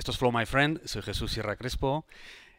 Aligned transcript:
Esto 0.00 0.12
es 0.12 0.16
Flow 0.16 0.32
My 0.32 0.46
Friend, 0.46 0.80
soy 0.86 1.02
Jesús 1.02 1.30
Sierra 1.30 1.56
Crespo. 1.56 2.06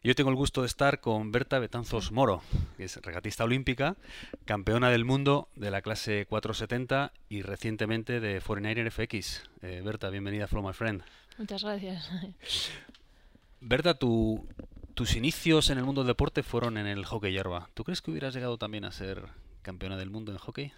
Y 0.03 0.09
hoy 0.09 0.13
tengo 0.13 0.29
el 0.29 0.35
gusto 0.35 0.61
de 0.61 0.67
estar 0.67 0.99
con 0.99 1.31
Berta 1.31 1.57
Betanzos 1.57 2.11
Moro, 2.11 2.43
que 2.77 2.83
es 2.83 2.97
regatista 2.97 3.45
olímpica, 3.45 3.95
campeona 4.45 4.91
del 4.91 5.05
mundo 5.05 5.47
de 5.55 5.71
la 5.71 5.81
clase 5.81 6.27
470 6.27 7.11
y 7.29 7.41
recientemente 7.41 8.19
de 8.19 8.39
49er 8.43 8.91
FX. 8.91 9.49
Eh, 9.63 9.81
Berta, 9.83 10.11
bienvenida 10.11 10.43
a 10.43 10.47
Flow 10.47 10.61
My 10.61 10.73
Friend. 10.73 11.01
Muchas 11.39 11.63
gracias. 11.63 12.11
Berta, 13.59 13.95
tu, 13.95 14.47
tus 14.93 15.15
inicios 15.15 15.71
en 15.71 15.79
el 15.79 15.83
mundo 15.83 16.01
del 16.01 16.09
deporte 16.09 16.43
fueron 16.43 16.77
en 16.77 16.85
el 16.85 17.05
hockey 17.05 17.31
hierba. 17.31 17.69
¿Tú 17.73 17.83
crees 17.83 18.03
que 18.03 18.11
hubieras 18.11 18.35
llegado 18.35 18.59
también 18.59 18.85
a 18.85 18.91
ser 18.91 19.29
campeona 19.63 19.97
del 19.97 20.11
mundo 20.11 20.31
en 20.31 20.37
hockey? 20.37 20.73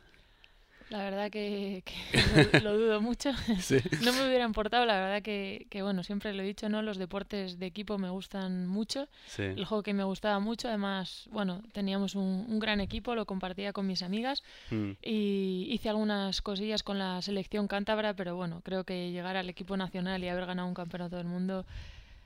La 0.89 0.99
verdad 0.99 1.31
que, 1.31 1.83
lo, 2.63 2.77
dudo 2.77 3.01
mucho. 3.01 3.31
No 4.03 4.13
me 4.13 4.27
hubiera 4.27 4.45
importado, 4.45 4.85
la 4.85 4.99
verdad 4.99 5.21
que, 5.21 5.67
bueno, 5.81 6.03
siempre 6.03 6.33
lo 6.33 6.43
he 6.43 6.45
dicho, 6.45 6.69
¿no? 6.69 6.81
Los 6.81 6.97
deportes 6.97 7.59
de 7.59 7.65
equipo 7.65 7.97
me 7.97 8.09
gustan 8.09 8.67
mucho. 8.67 9.07
El 9.37 9.65
hockey 9.65 9.93
me 9.93 10.03
gustaba 10.03 10.39
mucho, 10.39 10.67
además, 10.67 11.27
bueno, 11.31 11.61
teníamos 11.71 12.15
un, 12.15 12.59
gran 12.59 12.81
equipo, 12.81 13.15
lo 13.15 13.25
compartía 13.25 13.73
con 13.73 13.87
mis 13.87 14.03
amigas 14.03 14.43
mm. 14.71 14.91
y 15.01 15.67
hice 15.71 15.89
algunas 15.89 16.41
cosillas 16.41 16.83
con 16.83 16.99
la 16.99 17.21
selección 17.21 17.67
cántabra, 17.67 18.13
pero 18.13 18.35
bueno, 18.35 18.61
creo 18.63 18.83
que 18.83 19.11
llegar 19.11 19.35
al 19.35 19.49
equipo 19.49 19.75
nacional 19.75 20.23
y 20.23 20.29
haber 20.29 20.45
ganado 20.45 20.67
un 20.67 20.73
campeonato 20.73 21.17
del 21.17 21.25
mundo 21.25 21.65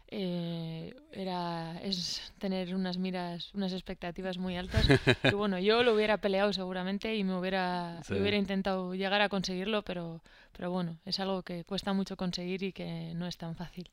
eh, 0.10 0.96
era 1.12 1.80
es 1.82 2.34
tener 2.38 2.74
unas 2.74 2.98
miras, 2.98 3.54
unas 3.54 3.74
expectativas 3.74 4.38
muy 4.38 4.56
altas. 4.56 4.88
y 5.24 5.34
bueno, 5.36 5.60
yo 5.60 5.84
lo 5.84 5.94
hubiera 5.94 6.18
peleado 6.18 6.54
seguramente 6.54 7.16
y 7.16 7.24
me 7.24 7.38
hubiera, 7.38 8.02
hubiera 8.10 8.38
intentado 8.38 8.96
llegar 8.96 9.22
a 9.22 9.30
conseguirlo, 9.30 9.82
pero, 9.84 10.22
pero 10.56 10.72
bueno, 10.72 10.98
es 11.06 11.20
algo 11.20 11.44
que 11.44 11.64
cuesta 11.64 11.94
mucho 11.94 12.16
conseguir 12.16 12.64
y 12.64 12.72
que 12.72 13.14
no 13.16 13.28
es 13.28 13.38
tan 13.38 13.56
fácil. 13.56 13.90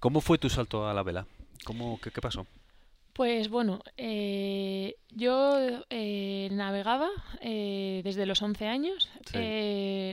¿Cómo 0.00 0.20
fue 0.20 0.38
tu 0.38 0.50
salto 0.50 0.88
a 0.88 0.94
la 0.94 1.02
vela? 1.02 1.26
¿Cómo, 1.64 2.00
qué, 2.00 2.10
qué 2.10 2.20
pasó? 2.20 2.46
Pues 3.12 3.50
bueno, 3.50 3.80
eh, 3.98 4.96
yo 5.10 5.58
eh, 5.90 6.48
navegaba 6.50 7.10
eh, 7.42 8.00
desde 8.04 8.24
los 8.24 8.40
11 8.40 8.66
años. 8.66 9.10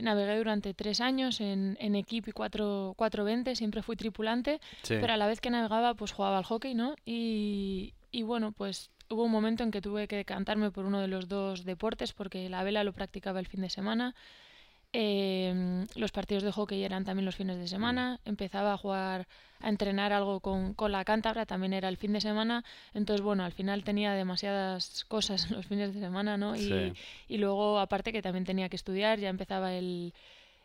navegué 0.02 0.36
durante 0.36 0.74
tres 0.74 1.00
años 1.00 1.40
en, 1.40 1.78
en 1.80 1.94
equipo 1.94 2.28
y 2.28 2.32
420, 2.32 3.56
siempre 3.56 3.82
fui 3.82 3.96
tripulante, 3.96 4.60
pero 4.86 5.14
a 5.14 5.16
la 5.16 5.26
vez 5.26 5.40
que 5.40 5.50
navegaba 5.50 5.94
pues 5.94 6.12
jugaba 6.12 6.38
al 6.38 6.44
hockey, 6.44 6.74
¿no? 6.74 6.94
Y, 7.06 7.94
y 8.10 8.22
bueno, 8.22 8.52
pues 8.52 8.90
hubo 9.08 9.24
un 9.24 9.32
momento 9.32 9.62
en 9.62 9.70
que 9.70 9.80
tuve 9.80 10.06
que 10.06 10.16
decantarme 10.16 10.70
por 10.70 10.84
uno 10.84 11.00
de 11.00 11.08
los 11.08 11.26
dos 11.26 11.64
deportes 11.64 12.12
porque 12.12 12.48
la 12.50 12.62
vela 12.62 12.84
lo 12.84 12.92
practicaba 12.92 13.40
el 13.40 13.46
fin 13.46 13.62
de 13.62 13.70
semana 13.70 14.14
Em, 14.92 15.86
los 15.94 16.10
partidos 16.10 16.42
de 16.42 16.50
hockey 16.50 16.82
eran 16.82 17.04
también 17.04 17.24
los 17.24 17.36
fines 17.36 17.58
de 17.58 17.68
semana. 17.68 18.18
Empezaba 18.24 18.72
a 18.72 18.76
jugar, 18.76 19.28
a 19.60 19.68
entrenar 19.68 20.12
algo 20.12 20.40
con, 20.40 20.74
con, 20.74 20.90
la 20.90 21.04
cántabra, 21.04 21.46
también 21.46 21.72
era 21.74 21.88
el 21.88 21.96
fin 21.96 22.12
de 22.12 22.20
semana. 22.20 22.64
Entonces, 22.92 23.24
bueno, 23.24 23.44
al 23.44 23.52
final 23.52 23.84
tenía 23.84 24.14
demasiadas 24.14 25.04
cosas 25.04 25.50
los 25.50 25.66
fines 25.66 25.94
de 25.94 26.00
semana, 26.00 26.36
¿no? 26.36 26.56
Y, 26.56 26.92
y 27.28 27.38
luego, 27.38 27.78
aparte 27.78 28.12
que 28.12 28.22
también 28.22 28.44
tenía 28.44 28.68
que 28.68 28.76
estudiar, 28.76 29.20
ya 29.20 29.28
empezaba 29.28 29.74
el, 29.74 30.12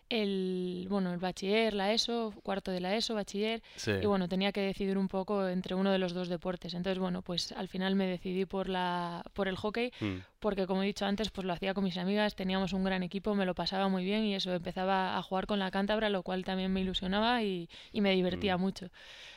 el, 0.10 0.88
bueno, 0.90 1.12
el 1.14 1.20
bachiller, 1.20 1.74
la 1.74 1.92
ESO, 1.92 2.34
cuarto 2.44 2.72
de 2.72 2.80
la 2.80 2.96
ESO, 2.96 3.16
bachiller, 3.16 3.62
y 4.02 4.06
bueno, 4.06 4.28
tenía 4.28 4.52
que 4.52 4.62
decidir 4.62 4.98
un 4.98 5.08
poco 5.08 5.48
entre 5.48 5.76
uno 5.76 5.92
de 5.92 5.98
los 5.98 6.14
dos 6.14 6.28
deportes. 6.28 6.74
Entonces, 6.74 7.00
bueno, 7.00 7.22
pues 7.22 7.52
al 7.52 7.68
final 7.68 7.96
me 7.96 8.06
decidí 8.06 8.46
por, 8.46 8.70
la, 8.70 9.24
por 9.34 9.48
el 9.48 9.56
hockey, 9.56 9.92
mm. 10.00 10.18
porque 10.40 10.68
como 10.68 10.84
he 10.84 10.86
dicho 10.86 11.06
antes, 11.06 11.32
pues 11.32 11.46
lo 11.46 11.54
hacía 11.54 11.74
con 11.74 11.84
mis 11.84 11.98
amigas, 11.98 12.36
teníamos 12.36 12.74
un 12.74 12.84
gran 12.84 13.04
equipo, 13.04 13.34
me 13.36 13.46
lo 13.46 13.56
pasaba 13.56 13.88
muy 13.88 14.04
bien 14.04 14.24
y 14.26 14.36
eso, 14.36 14.54
empezaba 14.54 15.18
a 15.18 15.22
jugar 15.24 15.48
con 15.48 15.60
la 15.60 15.72
cántabra, 15.72 16.10
lo 16.10 16.24
cual 16.24 16.44
también 16.44 16.72
me 16.72 16.82
ilusionaba 16.82 17.42
y, 17.44 17.70
y 17.92 18.02
me 18.02 18.12
divertía 18.12 18.58
mm. 18.58 18.62
mucho. 18.62 18.90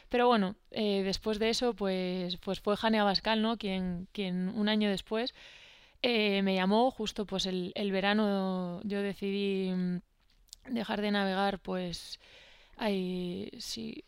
Pero 0.08 0.26
bueno, 0.26 0.56
eh, 0.70 1.02
después 1.02 1.38
de 1.38 1.50
eso, 1.50 1.74
pues, 1.74 2.36
pues 2.38 2.60
fue 2.60 2.76
Jane 2.76 2.98
Abascal, 2.98 3.42
¿no? 3.42 3.58
Quien, 3.58 4.08
quien 4.12 4.48
un 4.48 4.68
año 4.68 4.88
después 4.88 5.34
eh, 6.02 6.42
me 6.42 6.54
llamó, 6.54 6.90
justo 6.90 7.26
pues 7.26 7.46
el, 7.46 7.72
el 7.74 7.90
verano 7.90 8.80
yo 8.84 9.02
decidí 9.02 9.72
mm, 9.72 9.98
dejar 10.68 11.00
de 11.00 11.10
navegar, 11.10 11.58
pues 11.58 12.18
hay, 12.76 13.50
sí, 13.58 14.04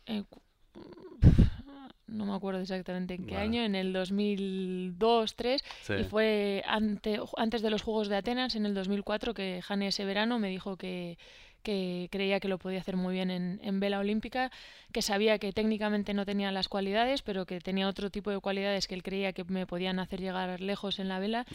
no 2.06 2.24
me 2.26 2.34
acuerdo 2.34 2.60
exactamente 2.60 3.14
en 3.14 3.26
qué 3.26 3.36
año, 3.36 3.62
en 3.62 3.74
el 3.74 3.92
2002, 3.92 5.34
3 5.36 5.62
y 5.98 6.04
fue 6.04 6.62
ante, 6.66 7.20
antes 7.36 7.62
de 7.62 7.70
los 7.70 7.82
Juegos 7.82 8.08
de 8.08 8.16
Atenas, 8.16 8.56
en 8.56 8.66
el 8.66 8.74
2004, 8.74 9.34
que 9.34 9.62
Jane 9.62 9.88
ese 9.88 10.04
verano 10.04 10.38
me 10.38 10.48
dijo 10.48 10.76
que, 10.76 11.18
que 11.60 12.08
creía 12.10 12.40
que 12.40 12.48
lo 12.48 12.58
podía 12.58 12.80
hacer 12.80 12.96
muy 12.96 13.14
bien 13.14 13.30
en, 13.30 13.80
vela 13.80 13.98
olímpica, 13.98 14.50
que 14.92 15.02
sabía 15.02 15.38
que 15.38 15.52
técnicamente 15.52 16.14
no 16.14 16.24
tenía 16.24 16.50
las 16.52 16.68
cualidades, 16.68 17.22
pero 17.22 17.46
que 17.46 17.60
tenía 17.60 17.88
otro 17.88 18.10
tipo 18.10 18.30
de 18.30 18.40
cualidades 18.40 18.86
que 18.88 18.94
él 18.94 19.02
creía 19.02 19.32
que 19.32 19.44
me 19.44 19.66
podían 19.66 19.98
hacer 19.98 20.20
llegar 20.20 20.60
lejos 20.60 20.98
en 20.98 21.08
la 21.08 21.18
vela 21.18 21.46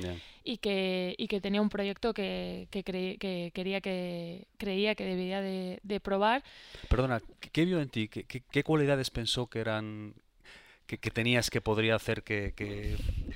y, 0.43 0.57
que, 0.57 1.15
y 1.17 1.27
que 1.27 1.41
tenía 1.41 1.61
un 1.61 1.69
proyecto 1.69 2.13
que, 2.13 2.67
que, 2.71 2.83
que 2.83 3.51
quería 3.53 3.81
que 3.81 4.47
creía 4.57 4.95
que 4.95 5.05
debía 5.05 5.41
de, 5.41 5.99
probar. 6.01 6.43
Perdona, 6.89 7.21
¿qué 7.39 7.65
vio 7.65 7.79
en 7.79 7.89
ti? 7.89 8.07
qué 8.07 8.63
cualidades 8.63 9.09
pensó 9.09 9.47
que 9.47 9.59
eran 9.59 10.13
que, 10.85 10.97
tenías 11.11 11.49
que 11.49 11.61
podría 11.61 11.95
hacer 11.95 12.23
que, 12.23 12.95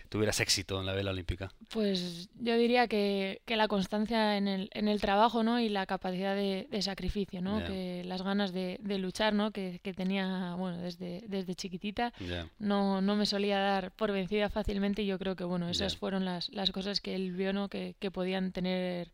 tuvieras 0.09 0.39
éxito 0.39 0.79
en 0.79 0.85
la 0.85 0.93
vela 0.93 1.11
olímpica? 1.11 1.51
Pues 1.69 2.29
yo 2.39 2.57
diría 2.57 2.87
que, 2.87 3.41
la 3.47 3.67
constancia 3.67 4.37
en 4.37 4.47
el, 4.47 4.69
en 4.73 4.87
el, 4.87 5.01
trabajo 5.01 5.43
¿no? 5.43 5.59
y 5.59 5.69
la 5.69 5.85
capacidad 5.85 6.35
de, 6.35 6.81
sacrificio, 6.81 7.41
¿no? 7.41 7.63
que 7.65 8.03
las 8.05 8.21
ganas 8.21 8.53
de, 8.53 8.79
luchar 8.99 9.33
¿no? 9.33 9.51
que, 9.51 9.79
tenía 9.95 10.55
bueno, 10.55 10.77
desde, 10.77 11.23
desde 11.27 11.55
chiquitita. 11.55 12.13
No, 12.59 13.01
no 13.01 13.15
me 13.15 13.25
solía 13.25 13.59
dar 13.59 13.91
por 13.91 14.11
vencida 14.11 14.49
fácilmente 14.49 15.01
y 15.01 15.07
yo 15.07 15.17
creo 15.17 15.35
que 15.35 15.43
bueno, 15.43 15.69
esas 15.69 15.97
fueron 15.97 16.25
las, 16.25 16.49
las 16.49 16.71
cosas 16.71 17.01
que 17.01 17.15
él 17.15 17.31
vio 17.31 17.53
¿no? 17.53 17.69
que, 17.69 17.95
podían 18.11 18.51
tener 18.51 19.11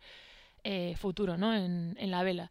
eh, 0.64 0.96
futuro 0.98 1.38
¿no? 1.38 1.56
en, 1.56 1.96
en 2.00 2.12
la 2.12 2.24
vela. 2.24 2.50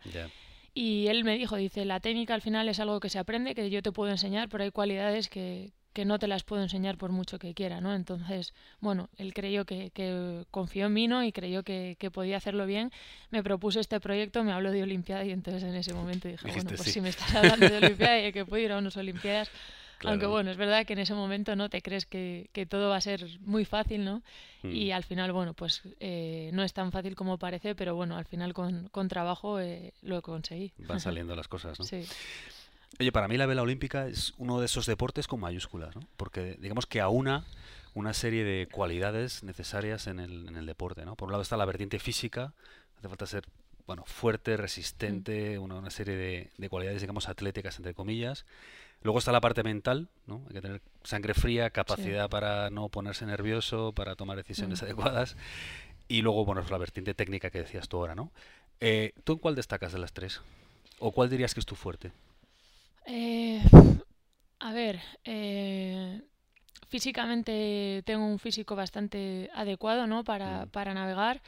Y 0.74 1.06
él 1.06 1.22
me 1.22 1.38
dijo, 1.38 1.56
dice, 1.56 1.84
la 1.84 2.00
técnica 2.00 2.34
al 2.34 2.42
final 2.42 2.68
es 2.68 2.80
algo 2.80 2.98
que 2.98 3.08
se 3.08 3.20
aprende, 3.20 3.54
que 3.54 3.70
yo 3.70 3.80
te 3.80 3.92
puedo 3.92 4.10
enseñar, 4.10 4.48
pero 4.48 4.64
hay 4.64 4.72
cualidades 4.72 5.28
que, 5.28 5.72
que 5.94 6.04
no 6.04 6.18
te 6.18 6.26
las 6.26 6.42
puedo 6.42 6.60
enseñar 6.60 6.98
por 6.98 7.12
mucho 7.12 7.38
que 7.38 7.54
quiera, 7.54 7.80
¿no? 7.80 7.94
Entonces, 7.94 8.52
bueno, 8.80 9.08
él 9.16 9.32
creyó 9.32 9.64
que, 9.64 9.90
que 9.90 10.44
confió 10.50 10.86
en 10.86 10.92
mí, 10.92 11.06
¿no? 11.06 11.22
Y 11.22 11.30
creyó 11.30 11.62
que, 11.62 11.96
que, 12.00 12.10
podía 12.10 12.36
hacerlo 12.36 12.66
bien. 12.66 12.90
Me 13.30 13.44
propuso 13.44 13.78
este 13.78 14.00
proyecto, 14.00 14.42
me 14.42 14.52
habló 14.52 14.72
de 14.72 14.82
Olimpiada 14.82 15.24
y 15.24 15.30
entonces 15.30 15.62
en 15.62 15.76
ese 15.76 15.94
momento 15.94 16.26
dije, 16.26 16.48
bueno, 16.48 16.70
pues 16.76 16.92
si 16.92 17.00
me 17.00 17.10
estás 17.10 17.32
hablando 17.36 17.68
de 17.68 17.76
Olimpiada 17.86 18.26
y 18.26 18.32
que 18.32 18.44
puedo 18.44 18.62
ir 18.62 18.72
a 18.72 18.78
unas 18.78 18.96
Olimpiadas, 18.96 19.48
aunque 20.04 20.26
bueno, 20.26 20.50
es 20.50 20.56
verdad 20.56 20.84
que 20.86 20.94
en 20.94 20.98
ese 20.98 21.14
momento 21.14 21.56
no 21.56 21.68
te 21.68 21.82
crees 21.82 22.06
que, 22.06 22.48
todo 22.68 22.90
va 22.90 22.96
a 22.96 23.00
ser 23.00 23.26
muy 23.40 23.64
fácil, 23.64 24.04
¿no? 24.04 24.22
Y 24.62 24.90
mm. 24.90 24.92
al 24.94 25.04
final, 25.04 25.32
bueno, 25.32 25.54
pues 25.54 25.82
eh, 26.00 26.50
no 26.52 26.62
es 26.62 26.72
tan 26.72 26.90
fácil 26.90 27.14
como 27.14 27.38
parece, 27.38 27.74
pero 27.74 27.94
bueno, 27.94 28.16
al 28.16 28.24
final 28.24 28.54
con, 28.54 28.88
con 28.88 29.08
trabajo 29.08 29.60
eh, 29.60 29.92
lo 30.02 30.22
conseguí. 30.22 30.72
Van 30.78 31.00
saliendo 31.00 31.36
las 31.36 31.48
cosas, 31.48 31.78
¿no? 31.78 31.84
Sí. 31.84 32.04
Oye, 33.00 33.12
para 33.12 33.28
mí 33.28 33.36
la 33.36 33.46
vela 33.46 33.62
olímpica 33.62 34.06
es 34.06 34.34
uno 34.38 34.60
de 34.60 34.66
esos 34.66 34.86
deportes 34.86 35.26
con 35.26 35.40
mayúsculas, 35.40 35.94
¿no? 35.96 36.02
Porque 36.16 36.56
digamos 36.60 36.86
que 36.86 37.00
aúna 37.00 37.44
una 37.94 38.12
serie 38.14 38.44
de 38.44 38.66
cualidades 38.68 39.42
necesarias 39.42 40.06
en 40.06 40.20
el, 40.20 40.48
en 40.48 40.56
el 40.56 40.66
deporte, 40.66 41.04
¿no? 41.04 41.16
Por 41.16 41.26
un 41.26 41.32
lado 41.32 41.42
está 41.42 41.56
la 41.56 41.64
vertiente 41.64 41.98
física, 41.98 42.52
hace 42.98 43.08
falta 43.08 43.26
ser 43.26 43.44
bueno, 43.86 44.04
fuerte, 44.06 44.56
resistente, 44.56 45.58
mm. 45.58 45.62
una, 45.62 45.74
una, 45.76 45.90
serie 45.90 46.16
de, 46.16 46.50
de, 46.56 46.68
cualidades, 46.68 47.00
digamos, 47.02 47.28
atléticas, 47.28 47.76
entre 47.76 47.94
comillas. 47.94 48.46
Luego 49.04 49.18
está 49.18 49.32
la 49.32 49.42
parte 49.42 49.62
mental, 49.62 50.08
¿no? 50.26 50.42
Hay 50.48 50.54
que 50.54 50.62
tener 50.62 50.80
sangre 51.02 51.34
fría, 51.34 51.68
capacidad 51.68 52.30
para 52.30 52.70
no 52.70 52.88
ponerse 52.88 53.26
nervioso, 53.26 53.92
para 53.92 54.16
tomar 54.16 54.38
decisiones 54.38 54.80
mm. 54.80 54.84
adecuadas. 54.86 55.36
Y 56.08 56.22
luego, 56.22 56.46
bueno, 56.46 56.62
es 56.62 56.70
la 56.70 56.78
vertiente 56.78 57.12
técnica 57.12 57.50
que 57.50 57.58
decías 57.58 57.86
tú 57.86 57.98
ahora, 57.98 58.14
¿no? 58.14 58.32
Eh, 58.80 59.12
¿Tú 59.24 59.34
en 59.34 59.38
cuál 59.40 59.56
destacas 59.56 59.92
de 59.92 59.98
las 59.98 60.14
tres? 60.14 60.40
¿O 61.00 61.12
cuál 61.12 61.28
dirías 61.28 61.52
que 61.52 61.60
es 61.60 61.66
tu 61.66 61.74
fuerte? 61.74 62.12
Eh, 63.04 63.62
a 64.60 64.72
ver, 64.72 65.02
eh, 65.24 66.22
físicamente 66.88 68.02
tengo 68.06 68.24
un 68.24 68.38
físico 68.38 68.74
bastante 68.74 69.50
adecuado, 69.54 70.06
¿no? 70.06 70.24
Para, 70.24 70.64
mm. 70.64 70.68
para 70.70 70.94
navegar. 70.94 71.42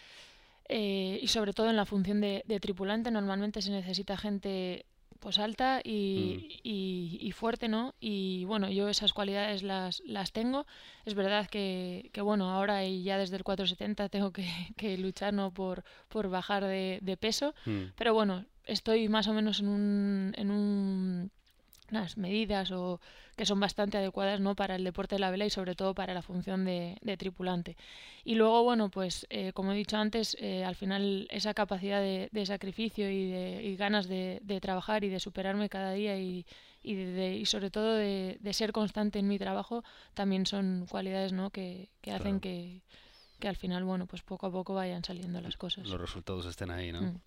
y 0.69 1.27
sobre 1.29 1.55
todo 1.55 1.71
en 1.71 1.77
la 1.77 1.87
función 1.87 2.21
de, 2.21 2.43
de 2.47 2.61
tripulante 2.61 3.11
normalmente 3.11 3.63
se 3.63 3.71
necesita 3.71 4.19
gente 4.19 4.85
pues 5.27 5.41
alta 5.41 5.79
mm. 5.79 5.89
y, 5.89 7.19
y, 7.21 7.33
fuerte, 7.33 7.67
¿no? 7.67 7.97
Y 7.99 8.45
bueno, 8.45 8.71
yo 8.71 8.89
esas 8.89 9.13
cualidades 9.13 9.65
las, 9.65 10.01
las 10.07 10.31
tengo. 10.31 10.67
Es 11.05 11.15
verdad 11.15 11.49
que, 11.49 12.11
que, 12.13 12.21
bueno, 12.21 12.49
ahora 12.49 12.85
y 12.85 13.03
ya 13.03 13.19
desde 13.19 13.35
el 13.35 13.43
470 13.43 14.09
tengo 14.09 14.31
que, 14.31 14.47
que 14.77 14.97
luchar, 14.97 15.35
¿no? 15.35 15.51
Por, 15.51 15.83
por 16.07 16.29
bajar 16.29 16.63
de, 16.63 17.01
de 17.03 17.17
peso. 17.17 17.57
Mm. 17.65 17.87
Pero 17.97 18.15
bueno, 18.15 18.45
estoy 18.67 19.09
más 19.09 19.27
o 19.27 19.33
menos 19.33 19.59
en 19.59 19.67
un, 19.67 20.33
en 20.37 20.53
un 20.53 21.33
unas 21.91 22.17
medidas 22.17 22.71
o 22.73 23.01
que 23.37 23.47
son 23.47 23.61
bastante 23.61 23.99
adecuadas 23.99 24.41
¿no? 24.41 24.55
para 24.55 24.77
el 24.77 24.85
deporte 24.85 25.17
de 25.17 25.19
la 25.21 25.31
vela 25.31 25.45
y 25.45 25.51
sobre 25.51 25.75
todo 25.75 25.95
para 25.95 26.15
la 26.15 26.23
función 26.23 26.65
de, 26.65 27.17
tripulante. 27.19 27.77
Y 28.25 28.35
luego, 28.35 28.63
bueno, 28.63 28.89
pues 28.89 29.27
eh, 29.31 29.53
como 29.53 29.73
he 29.73 29.77
dicho 29.77 29.97
antes, 29.97 30.37
eh, 30.41 30.65
al 30.65 30.75
final 30.75 31.29
esa 31.31 31.55
capacidad 31.55 32.01
de, 32.01 32.47
sacrificio 32.47 33.11
y, 33.11 33.31
de, 33.31 33.77
ganas 33.77 34.09
de, 34.09 34.41
trabajar 34.61 35.05
y 35.05 35.09
de 35.09 35.21
superarme 35.21 35.69
cada 35.69 35.93
día 35.93 36.19
y, 36.19 36.47
y, 36.83 37.45
sobre 37.47 37.71
todo 37.71 37.95
de, 37.95 38.39
ser 38.53 38.73
constante 38.73 39.19
en 39.19 39.29
mi 39.29 39.39
trabajo 39.39 39.85
también 40.15 40.47
son 40.47 40.87
cualidades 40.89 41.33
¿no? 41.33 41.51
que, 41.51 41.91
hacen 42.11 42.41
que, 42.41 42.83
al 43.43 43.57
final, 43.57 43.85
bueno, 43.85 44.07
pues 44.07 44.23
poco 44.23 44.47
a 44.47 44.51
poco 44.51 44.75
vayan 44.75 45.05
saliendo 45.05 45.41
las 45.41 45.57
cosas. 45.57 45.87
Los 45.87 46.01
resultados 46.01 46.47
estén 46.47 46.71
ahí, 46.71 46.91
¿no? 46.91 47.03
Mm. 47.03 47.21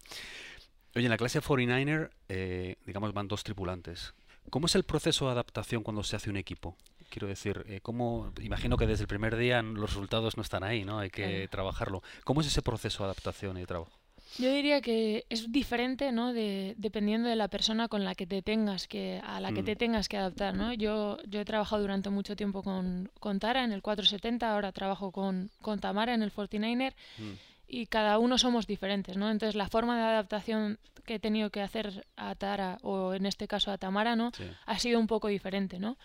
Oye, 0.96 1.06
en 1.06 1.12
la 1.12 1.18
clase 1.18 1.40
49er, 1.40 2.10
eh, 2.30 2.78
digamos, 2.86 3.14
van 3.14 3.28
dos 3.28 3.44
tripulantes. 3.44 4.14
¿Cómo 4.50 4.66
es 4.66 4.76
el 4.76 4.84
proceso 4.84 5.26
de 5.26 5.32
adaptación 5.32 5.84
cuando 5.84 6.04
se 6.04 6.16
hace 6.16 6.30
un 6.30 6.38
equipo? 6.38 6.76
Quiero 7.10 7.28
decir, 7.28 7.64
eh, 7.68 7.80
¿cómo, 7.82 8.32
imagino 8.42 8.78
que 8.78 8.88
desde 8.88 9.04
el 9.04 9.08
primer 9.08 9.36
día 9.36 9.62
los 9.62 9.92
resultados 9.92 10.38
no 10.38 10.44
están 10.44 10.64
ahí, 10.64 10.86
¿no? 10.86 11.00
Hay 11.00 11.10
que 11.10 11.48
trabajarlo. 11.50 12.04
¿Cómo 12.24 12.42
es 12.42 12.48
ese 12.48 12.62
proceso 12.62 13.04
de 13.04 13.06
adaptación 13.06 13.58
y 13.58 13.62
de 13.62 13.68
trabajo? 13.68 13.92
Yo 14.38 14.52
diría 14.52 14.80
que 14.82 15.26
es 15.30 15.52
diferente, 15.52 16.12
¿no? 16.12 16.34
De, 16.34 16.76
dependiendo 16.78 17.30
de 17.30 17.36
la 17.36 17.48
persona 17.48 17.88
con 17.88 18.04
la 18.04 18.14
que 18.14 18.28
te 18.28 18.42
tengas 18.42 18.88
que, 18.88 19.20
a 19.24 19.40
la 19.40 19.52
que 19.52 19.64
te 19.64 19.74
mm. 19.74 19.78
tengas 19.78 20.08
que 20.08 20.18
adaptar, 20.18 20.54
¿no? 20.54 20.72
Yo, 20.74 21.18
yo 21.28 21.42
he 21.42 21.46
trabajado 21.46 21.82
durante 21.82 22.10
mucho 22.12 22.36
tiempo 22.36 22.62
con, 22.62 23.10
con 23.20 23.40
Tara 23.40 23.64
en 23.64 23.72
el 23.72 23.82
470, 23.82 24.52
ahora 24.52 24.72
trabajo 24.72 25.12
con, 25.12 25.50
con 25.62 25.80
Tamara 25.80 26.14
en 26.14 26.22
el 26.22 26.32
49er 26.32 26.94
mm. 27.18 27.49
Y 27.70 27.86
cada 27.86 28.18
uno 28.18 28.38
somos 28.38 28.66
diferentes, 28.66 29.16
¿no? 29.16 29.30
Entonces 29.30 29.56
la 29.56 29.70
forma 29.70 29.98
de 29.98 30.04
adaptación 30.04 30.80
que 31.06 31.16
he 31.16 31.20
tenido 31.20 31.52
que 31.52 31.62
hacer 31.62 32.06
a 32.18 32.36
Tara 32.36 32.80
o 32.82 33.14
en 33.14 33.26
este 33.26 33.48
caso 33.48 33.72
a 33.72 33.78
Tamara, 33.78 34.16
¿no? 34.16 34.32
Ha 34.66 34.80
sido 34.80 35.00
un 35.00 35.08
poco 35.08 35.28
diferente, 35.28 35.80
¿no? 35.80 35.98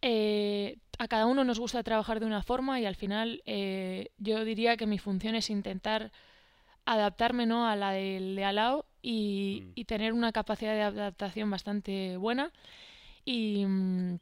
Eh, 0.00 0.78
a 0.98 1.08
cada 1.08 1.26
uno 1.26 1.44
nos 1.44 1.60
gusta 1.60 1.82
trabajar 1.82 2.20
de 2.20 2.26
una 2.26 2.42
forma 2.42 2.80
y 2.80 2.86
al 2.86 2.94
final 2.96 3.42
eh, 3.46 4.10
yo 4.18 4.44
diría 4.44 4.76
que 4.76 4.86
mi 4.86 4.98
función 4.98 5.34
es 5.34 5.50
intentar 5.50 6.12
adaptarme 6.86 7.46
¿no? 7.46 7.68
a 7.68 7.76
la 7.76 7.90
del 7.90 8.36
de 8.36 8.44
Alao 8.44 8.86
y, 9.02 9.64
mm. 9.64 9.72
y, 9.74 9.84
tener 9.84 10.12
una 10.12 10.32
capacidad 10.32 10.72
de 10.72 10.82
adaptación 10.82 11.50
bastante 11.50 12.16
buena. 12.16 12.52
Y 13.24 13.64
mm, 13.66 14.18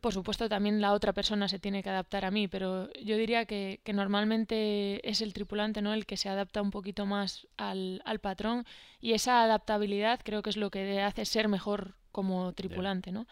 por 0.00 0.12
supuesto 0.12 0.48
también 0.48 0.80
la 0.80 0.92
otra 0.92 1.12
persona 1.12 1.48
se 1.48 1.58
tiene 1.58 1.82
que 1.82 1.90
adaptar 1.90 2.24
a 2.24 2.30
mí, 2.30 2.46
pero 2.46 2.92
yo 2.94 3.16
diría 3.16 3.46
que, 3.46 3.80
que 3.82 3.92
normalmente 3.92 5.08
es 5.08 5.20
el 5.20 5.32
tripulante 5.32 5.82
¿no? 5.82 5.92
el 5.92 6.06
que 6.06 6.16
se 6.16 6.28
adapta 6.28 6.62
un 6.62 6.70
poquito 6.70 7.04
más 7.04 7.48
al, 7.56 8.00
al, 8.04 8.20
patrón 8.20 8.64
y 9.00 9.12
esa 9.12 9.42
adaptabilidad 9.42 10.20
creo 10.22 10.42
que 10.42 10.50
es 10.50 10.56
lo 10.56 10.70
que 10.70 11.00
hace 11.00 11.24
ser 11.24 11.48
mejor 11.48 11.94
como 12.12 12.52
tripulante. 12.52 13.10
¿no? 13.10 13.26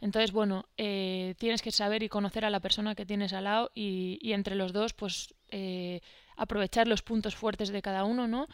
Entonces, 0.00 0.32
bueno, 0.32 0.66
eh, 0.76 1.34
tienes 1.38 1.62
que 1.62 1.70
saber 1.70 2.02
y 2.02 2.10
conocer 2.10 2.44
a 2.44 2.50
la 2.50 2.60
persona 2.60 2.94
que 2.94 3.06
tienes 3.06 3.32
al 3.32 3.44
lado 3.44 3.70
y, 3.74 4.18
y 4.20 4.34
entre 4.34 4.56
los 4.56 4.74
dos, 4.74 4.92
pues 4.92 5.34
eh, 5.50 6.02
aprovechar 6.36 6.86
los 6.86 7.02
puntos 7.02 7.34
fuertes 7.34 7.70
de 7.70 7.80
cada 7.80 8.04
uno, 8.04 8.28
¿no? 8.28 8.46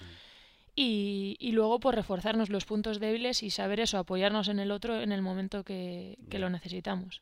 Y, 0.83 1.37
y, 1.39 1.53
luego 1.53 1.79
pues 1.79 1.95
reforzarnos 1.95 2.49
los 2.49 2.65
puntos 2.65 3.01
débiles 3.01 3.43
y 3.43 3.51
saber 3.51 3.81
eso, 3.81 3.99
apoyarnos 3.99 4.49
en 4.49 4.59
el 4.59 4.71
otro 4.71 4.99
en 4.99 5.13
el 5.13 5.21
momento 5.21 5.63
que, 5.63 6.17
que 6.31 6.39
lo 6.39 6.49
necesitamos. 6.49 7.21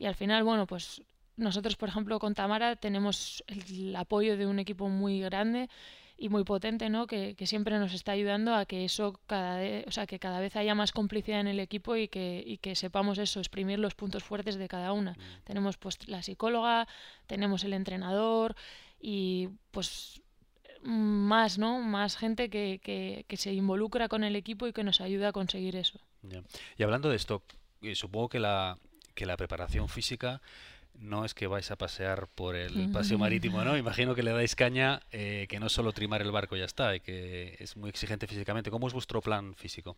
Y 0.00 0.06
al 0.06 0.16
final, 0.16 0.42
bueno, 0.42 0.66
pues 0.66 1.02
nosotros, 1.36 1.76
por 1.76 1.90
ejemplo, 1.90 2.18
con 2.18 2.34
Tamara 2.34 2.74
tenemos 2.74 3.44
el 3.46 3.94
apoyo 3.94 4.36
de 4.36 4.46
un 4.48 4.58
equipo 4.58 4.88
muy 4.88 5.20
grande 5.20 5.68
y 6.16 6.28
muy 6.28 6.42
potente, 6.42 6.90
¿no? 6.90 7.06
Que, 7.06 7.36
que 7.36 7.46
siempre 7.46 7.78
nos 7.78 7.94
está 7.94 8.10
ayudando 8.10 8.52
a 8.56 8.66
que 8.66 8.84
eso 8.84 9.20
cada 9.28 9.58
vez, 9.58 9.84
o 9.86 9.92
sea, 9.92 10.08
que 10.08 10.18
cada 10.18 10.40
vez 10.40 10.56
haya 10.56 10.74
más 10.74 10.90
complicidad 10.90 11.38
en 11.38 11.46
el 11.46 11.60
equipo 11.60 11.94
y 11.94 12.08
que, 12.08 12.42
y 12.44 12.58
que 12.58 12.74
sepamos 12.74 13.18
eso, 13.18 13.38
exprimir 13.38 13.78
los 13.78 13.94
puntos 13.94 14.24
fuertes 14.24 14.56
de 14.56 14.66
cada 14.66 14.92
una. 14.92 15.16
Tenemos 15.44 15.76
pues 15.76 16.08
la 16.08 16.24
psicóloga, 16.24 16.88
tenemos 17.28 17.62
el 17.62 17.74
entrenador, 17.74 18.56
y 19.00 19.50
pues 19.70 20.20
más, 20.82 21.58
¿no? 21.58 21.80
Más 21.80 22.16
gente 22.16 22.50
que, 22.50 22.80
que, 22.82 23.24
que, 23.28 23.36
se 23.36 23.52
involucra 23.52 24.08
con 24.08 24.24
el 24.24 24.36
equipo 24.36 24.66
y 24.66 24.72
que 24.72 24.84
nos 24.84 25.00
ayuda 25.00 25.28
a 25.28 25.32
conseguir 25.32 25.76
eso. 25.76 25.98
Y 26.76 26.82
hablando 26.82 27.08
de 27.08 27.16
esto, 27.16 27.42
eh, 27.82 27.94
supongo 27.94 28.28
que 28.28 28.40
la, 28.40 28.78
que 29.14 29.26
la 29.26 29.36
preparación 29.36 29.88
física 29.88 30.40
no 31.00 31.24
es 31.24 31.34
que 31.34 31.46
vais 31.46 31.70
a 31.70 31.76
pasear 31.76 32.28
por 32.28 32.56
el 32.56 32.90
paseo 32.90 33.18
marítimo, 33.18 33.62
¿no? 33.62 33.76
Imagino 33.76 34.14
que 34.14 34.22
le 34.22 34.32
dais 34.32 34.54
caña, 34.54 35.00
eh, 35.12 35.46
que 35.48 35.60
no 35.60 35.68
solo 35.68 35.92
trimar 35.92 36.22
el 36.22 36.30
barco 36.30 36.56
ya 36.56 36.64
está, 36.64 36.94
y 36.96 37.00
que 37.00 37.56
es 37.58 37.76
muy 37.76 37.90
exigente 37.90 38.26
físicamente. 38.26 38.70
¿Cómo 38.70 38.88
es 38.88 38.92
vuestro 38.92 39.20
plan 39.20 39.54
físico? 39.54 39.96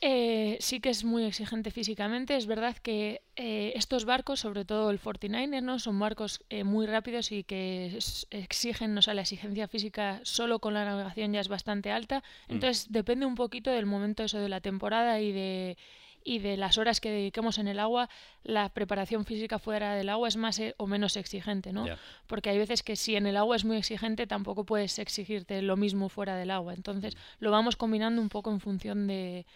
Eh, 0.00 0.56
sí 0.60 0.80
que 0.80 0.90
es 0.90 1.04
muy 1.04 1.24
exigente 1.24 1.70
físicamente. 1.70 2.36
Es 2.36 2.46
verdad 2.46 2.76
que 2.76 3.22
eh, 3.36 3.72
estos 3.76 4.04
barcos, 4.04 4.40
sobre 4.40 4.64
todo 4.64 4.90
el 4.90 5.00
49er, 5.00 5.62
¿no? 5.62 5.78
son 5.78 5.98
barcos 5.98 6.44
muy 6.64 6.86
rápidos 6.86 7.32
y 7.32 7.44
que 7.44 7.98
exigen, 8.30 8.96
o 8.96 9.02
sea, 9.02 9.14
la 9.14 9.22
exigencia 9.22 9.68
física 9.68 10.20
solo 10.22 10.58
con 10.58 10.74
la 10.74 10.84
navegación 10.84 11.32
ya 11.32 11.40
es 11.40 11.48
bastante 11.48 11.90
alta. 11.90 12.22
Mm. 12.48 12.52
Entonces 12.52 12.86
depende 12.90 13.26
un 13.26 13.34
poquito 13.34 13.70
del 13.70 13.86
momento 13.86 14.24
eso 14.24 14.38
de 14.38 14.48
la 14.48 14.60
temporada 14.60 15.20
y 15.20 15.32
de 15.32 15.76
y 16.24 16.38
de 16.38 16.56
las 16.56 16.78
horas 16.78 17.00
que 17.00 17.10
dediquemos 17.10 17.58
en 17.58 17.68
el 17.68 17.78
agua, 17.78 18.08
la 18.42 18.68
preparación 18.68 19.24
física 19.24 19.58
fuera 19.58 19.94
del 19.94 20.08
agua 20.08 20.28
es 20.28 20.36
más 20.36 20.58
eh, 20.58 20.74
o 20.78 20.86
menos 20.86 21.16
exigente, 21.16 21.72
¿no? 21.72 21.86
Porque 22.26 22.50
hay 22.50 22.58
veces 22.58 22.82
que 22.82 22.96
si 22.96 23.16
en 23.16 23.26
el 23.26 23.36
agua 23.36 23.56
es 23.56 23.64
muy 23.64 23.76
exigente, 23.76 24.26
tampoco 24.26 24.64
puedes 24.64 24.98
exigirte 24.98 25.62
lo 25.62 25.76
mismo 25.76 26.08
fuera 26.08 26.36
del 26.36 26.50
agua. 26.50 26.74
Entonces, 26.74 27.16
lo 27.38 27.50
vamos 27.50 27.76
combinando 27.76 28.20
un 28.20 28.28
poco 28.28 28.50
en 28.50 28.60
función 28.60 29.06
de 29.06 29.46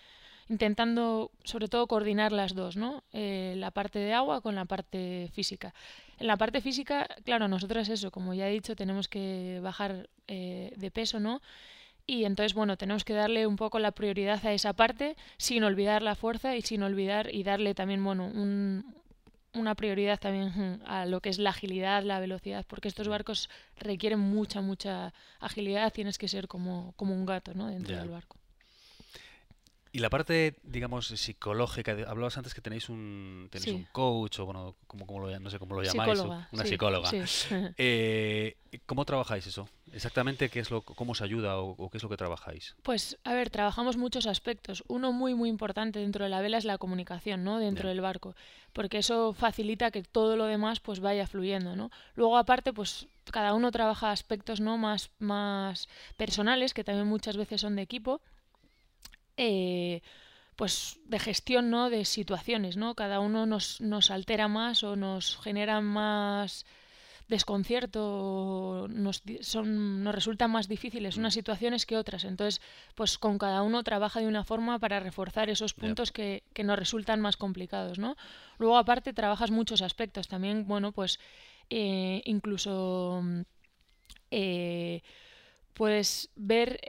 intentando 0.49 1.33
sobre 1.45 1.69
todo 1.69 1.87
coordinar 1.87 2.33
las 2.33 2.55
dos, 2.55 2.77
¿no? 2.77 3.03
Eh, 3.13 3.55
la 3.57 3.71
parte 3.73 3.99
de 3.99 4.13
agua 4.13 4.41
con 4.41 4.55
la 4.55 4.65
parte 4.65 5.29
física. 5.33 5.75
En 6.19 6.29
la 6.29 6.37
parte 6.37 6.61
física, 6.61 7.09
claro, 7.25 7.49
nosotros 7.49 7.89
eso, 7.89 8.11
como 8.11 8.33
ya 8.33 8.49
he 8.49 8.53
dicho, 8.53 8.77
tenemos 8.77 9.09
que 9.09 9.59
bajar 9.63 10.09
eh, 10.29 10.73
de 10.77 10.91
peso, 10.91 11.19
¿no? 11.19 11.41
Y 12.07 12.25
entonces, 12.25 12.55
bueno, 12.55 12.77
tenemos 12.77 13.05
que 13.05 13.15
darle 13.15 13.47
un 13.47 13.57
poco 13.57 13.81
la 13.81 13.91
prioridad 13.91 14.45
a 14.47 14.53
esa 14.53 14.73
parte 14.73 15.17
sin 15.39 15.65
olvidar 15.65 16.03
la 16.03 16.15
fuerza 16.15 16.55
y 16.55 16.63
sin 16.63 16.83
olvidar 16.85 17.35
y 17.35 17.43
darle 17.43 17.75
también, 17.75 18.05
bueno, 18.05 18.31
una 19.55 19.75
prioridad 19.75 20.21
también 20.21 20.83
a 20.87 21.05
lo 21.07 21.21
que 21.21 21.31
es 21.31 21.39
la 21.39 21.51
agilidad, 21.51 22.05
la 22.05 22.21
velocidad, 22.21 22.65
porque 22.69 22.87
estos 22.87 23.09
barcos 23.09 23.51
requieren 23.77 24.21
mucha, 24.21 24.61
mucha 24.61 25.13
agilidad, 25.41 25.93
tienes 25.93 26.17
que 26.17 26.29
ser 26.29 26.47
como, 26.47 26.93
como 26.97 27.13
un 27.13 27.27
gato, 27.27 27.55
¿no? 27.55 27.67
Dentro 27.67 27.97
del 27.97 28.11
barco. 28.11 28.37
Y 29.91 29.99
la 29.99 30.11
parte, 30.11 30.55
digamos, 30.63 31.09
psicológica, 31.09 31.93
hablabas 32.07 32.37
antes 32.37 32.53
que 32.53 32.61
tenéis 32.61 32.89
un, 32.89 33.49
tenéis 33.51 33.75
un 33.75 33.85
coach 33.93 34.39
o, 34.41 34.45
bueno, 34.45 34.77
como, 34.87 35.07
como 35.07 35.27
lo, 35.27 35.41
no 35.41 35.51
sé 35.51 35.59
cómo 35.59 35.75
lo 35.75 35.83
llamáis, 35.83 36.21
una 36.53 36.65
psicóloga. 36.65 37.11
Eh, 37.79 38.57
¿Cómo 38.85 39.05
trabajáis 39.07 39.47
eso? 39.47 39.69
Exactamente, 39.93 40.49
¿qué 40.49 40.61
es 40.61 40.71
lo, 40.71 40.83
¿cómo 40.83 41.13
os 41.13 41.23
ayuda 41.23 41.59
o, 41.59 41.89
qué 41.91 41.99
es 41.99 42.03
lo 42.03 42.09
que 42.09 42.17
trabajáis? 42.17 42.75
Pues, 42.83 43.19
a 43.25 43.33
ver, 43.33 43.51
trabajamos 43.51 43.97
muchos 43.97 44.27
aspectos. 44.27 44.83
Uno 44.89 45.13
muy, 45.13 45.35
muy 45.35 45.49
importante 45.49 46.01
dentro 46.01 46.25
de 46.25 46.31
la 46.31 46.41
vela 46.41 46.59
es 46.59 46.65
la 46.65 46.79
comunicación, 46.79 47.45
¿no? 47.45 47.59
Dentro 47.59 47.89
del 47.89 48.01
barco, 48.01 48.35
porque 48.73 48.99
eso 48.99 49.33
facilita 49.33 49.91
que 49.91 50.03
todo 50.03 50.37
lo 50.37 50.47
demás 50.47 50.81
pues 50.81 51.01
vaya 51.01 51.27
fluyendo, 51.27 51.77
¿no? 51.77 51.91
Luego, 52.15 52.37
aparte, 52.37 52.73
pues 52.73 53.07
cada 53.31 53.55
uno 53.55 53.71
trabaja 53.71 54.11
aspectos, 54.11 54.61
¿no? 54.61 54.77
Más, 54.77 55.11
más 55.19 55.89
personales, 56.17 56.75
que 56.75 56.85
también 56.85 57.07
muchas 57.07 57.37
veces 57.37 57.61
son 57.61 57.77
de 57.77 57.83
equipo, 57.83 58.21
eh, 59.37 60.03
pues 60.57 60.99
de 61.05 61.19
gestión 61.19 61.71
¿no? 61.71 61.91
de 61.91 62.05
situaciones, 62.05 62.77
¿no? 62.77 62.95
Cada 62.95 63.21
uno 63.21 63.47
nos, 63.47 63.81
nos 63.81 64.11
altera 64.11 64.49
más 64.49 64.83
o 64.83 64.97
nos 64.97 65.37
genera 65.39 65.81
más 65.83 66.65
desconcierto, 67.29 68.87
nos, 68.89 69.23
son, 69.41 70.05
nos 70.05 70.15
resultan 70.15 70.51
más 70.51 70.69
difíciles 70.69 71.17
unas 71.17 71.35
situaciones 71.35 71.87
que 71.87 71.97
otras. 71.97 72.25
Entonces, 72.25 72.61
pues 72.95 73.19
con 73.19 73.39
cada 73.39 73.63
uno 73.63 73.83
trabaja 73.83 74.21
de 74.21 74.29
una 74.29 74.45
forma 74.45 74.79
para 74.79 75.01
reforzar 75.01 75.51
esos 75.51 75.75
puntos 75.75 76.13
que, 76.13 76.43
que, 76.53 76.65
nos 76.65 76.79
resultan 76.79 77.21
más 77.21 77.37
complicados, 77.37 77.99
¿no? 77.99 78.17
Luego, 78.59 78.77
aparte, 78.79 79.13
trabajas 79.13 79.51
muchos 79.51 79.83
aspectos. 79.83 80.29
También, 80.29 80.67
bueno, 80.67 80.93
pues 80.93 81.19
eh, 81.71 82.23
incluso 82.25 83.23
eh, 84.31 85.03
puedes 85.75 86.31
ver 86.37 86.81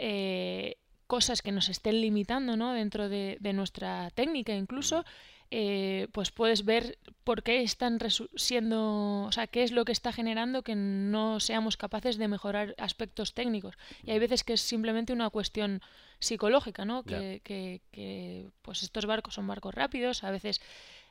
cosas 1.08 1.42
que 1.42 1.52
nos 1.52 1.70
estén 1.70 2.02
limitando 2.02 2.58
¿no? 2.58 2.74
dentro 2.74 3.10
de, 3.10 3.38
nuestra 3.54 4.12
técnica 4.12 4.54
incluso, 4.54 5.06
eh, 5.50 6.08
pues 6.12 6.32
puedes 6.32 6.66
ver 6.66 6.98
por 7.24 7.42
qué 7.44 7.62
están 7.62 8.00
siendo, 8.36 9.24
o 9.24 9.32
sea, 9.32 9.48
qué 9.48 9.64
es 9.64 9.72
lo 9.72 9.86
que 9.86 9.92
está 9.92 10.12
generando 10.12 10.62
que 10.62 10.76
no 10.76 11.40
seamos 11.40 11.78
capaces 11.78 12.18
de 12.18 12.28
mejorar 12.28 12.76
aspectos 12.78 13.34
técnicos. 13.34 13.76
Y 14.04 14.12
hay 14.12 14.20
veces 14.20 14.44
que 14.44 14.54
es 14.54 14.62
simplemente 14.62 15.14
una 15.14 15.30
cuestión 15.30 15.82
psicológica, 16.20 16.84
¿no? 16.84 17.04
Que, 17.04 17.42
que, 17.44 18.50
pues 18.62 18.84
estos 18.84 19.06
barcos 19.06 19.36
son 19.36 19.48
barcos 19.48 19.74
rápidos, 19.74 20.24
a 20.24 20.32
veces... 20.32 20.62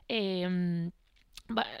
Em, 0.07 0.91